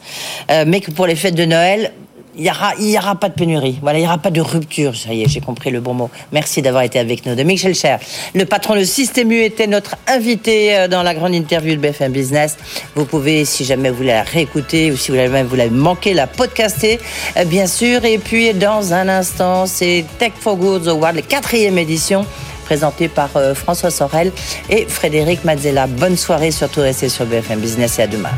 Euh, 0.51 0.65
mais 0.67 0.81
que 0.81 0.91
pour 0.91 1.07
les 1.07 1.15
fêtes 1.15 1.35
de 1.35 1.45
Noël, 1.45 1.91
il 2.35 2.43
n'y 2.43 2.49
aura, 2.49 2.73
aura 3.03 3.15
pas 3.15 3.29
de 3.29 3.33
pénurie. 3.33 3.77
Voilà, 3.81 3.99
il 3.99 4.01
n'y 4.01 4.07
aura 4.07 4.17
pas 4.17 4.31
de 4.31 4.41
rupture. 4.41 4.95
Ça 4.95 5.13
y 5.13 5.23
est, 5.23 5.29
j'ai 5.29 5.41
compris 5.41 5.69
le 5.69 5.81
bon 5.81 5.93
mot. 5.93 6.09
Merci 6.31 6.61
d'avoir 6.61 6.83
été 6.83 6.99
avec 6.99 7.25
nous. 7.25 7.35
Dominique 7.35 7.59
Schelcher, 7.59 7.97
le 8.33 8.45
patron 8.45 8.75
de 8.75 8.83
Système 8.83 9.31
U, 9.31 9.41
était 9.41 9.67
notre 9.67 9.95
invité 10.07 10.75
euh, 10.75 10.87
dans 10.87 11.03
la 11.03 11.13
grande 11.13 11.35
interview 11.35 11.75
de 11.75 11.79
BFM 11.79 12.11
Business. 12.11 12.57
Vous 12.95 13.05
pouvez, 13.05 13.45
si 13.45 13.65
jamais 13.65 13.89
vous 13.89 14.03
la 14.03 14.23
réécouter 14.23 14.91
ou 14.91 14.97
si 14.97 15.11
vous 15.11 15.17
l'avez 15.17 15.43
vous 15.43 15.55
l'avez 15.55 15.69
manqué, 15.69 16.13
la 16.13 16.27
podcaster, 16.27 16.99
euh, 17.37 17.45
bien 17.45 17.67
sûr. 17.67 18.03
Et 18.05 18.17
puis, 18.17 18.53
dans 18.53 18.93
un 18.93 19.09
instant, 19.09 19.65
c'est 19.65 20.05
Tech 20.17 20.33
for 20.39 20.55
Goods 20.55 20.87
Award, 20.87 21.15
la 21.15 21.21
quatrième 21.21 21.77
édition 21.77 22.25
présenté 22.65 23.09
par 23.09 23.29
euh, 23.35 23.53
François 23.53 23.91
Sorel 23.91 24.31
et 24.69 24.85
Frédéric 24.85 25.43
Mazzella. 25.43 25.85
Bonne 25.85 26.17
soirée, 26.17 26.51
surtout 26.51 26.81
restez 26.81 27.09
sur 27.09 27.25
BFM 27.25 27.59
Business 27.59 27.99
et 27.99 28.03
à 28.03 28.07
demain. 28.07 28.31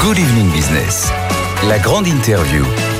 Good 0.00 0.18
evening 0.18 0.50
business. 0.52 1.12
La 1.68 1.78
grande 1.78 2.08
interview. 2.08 2.91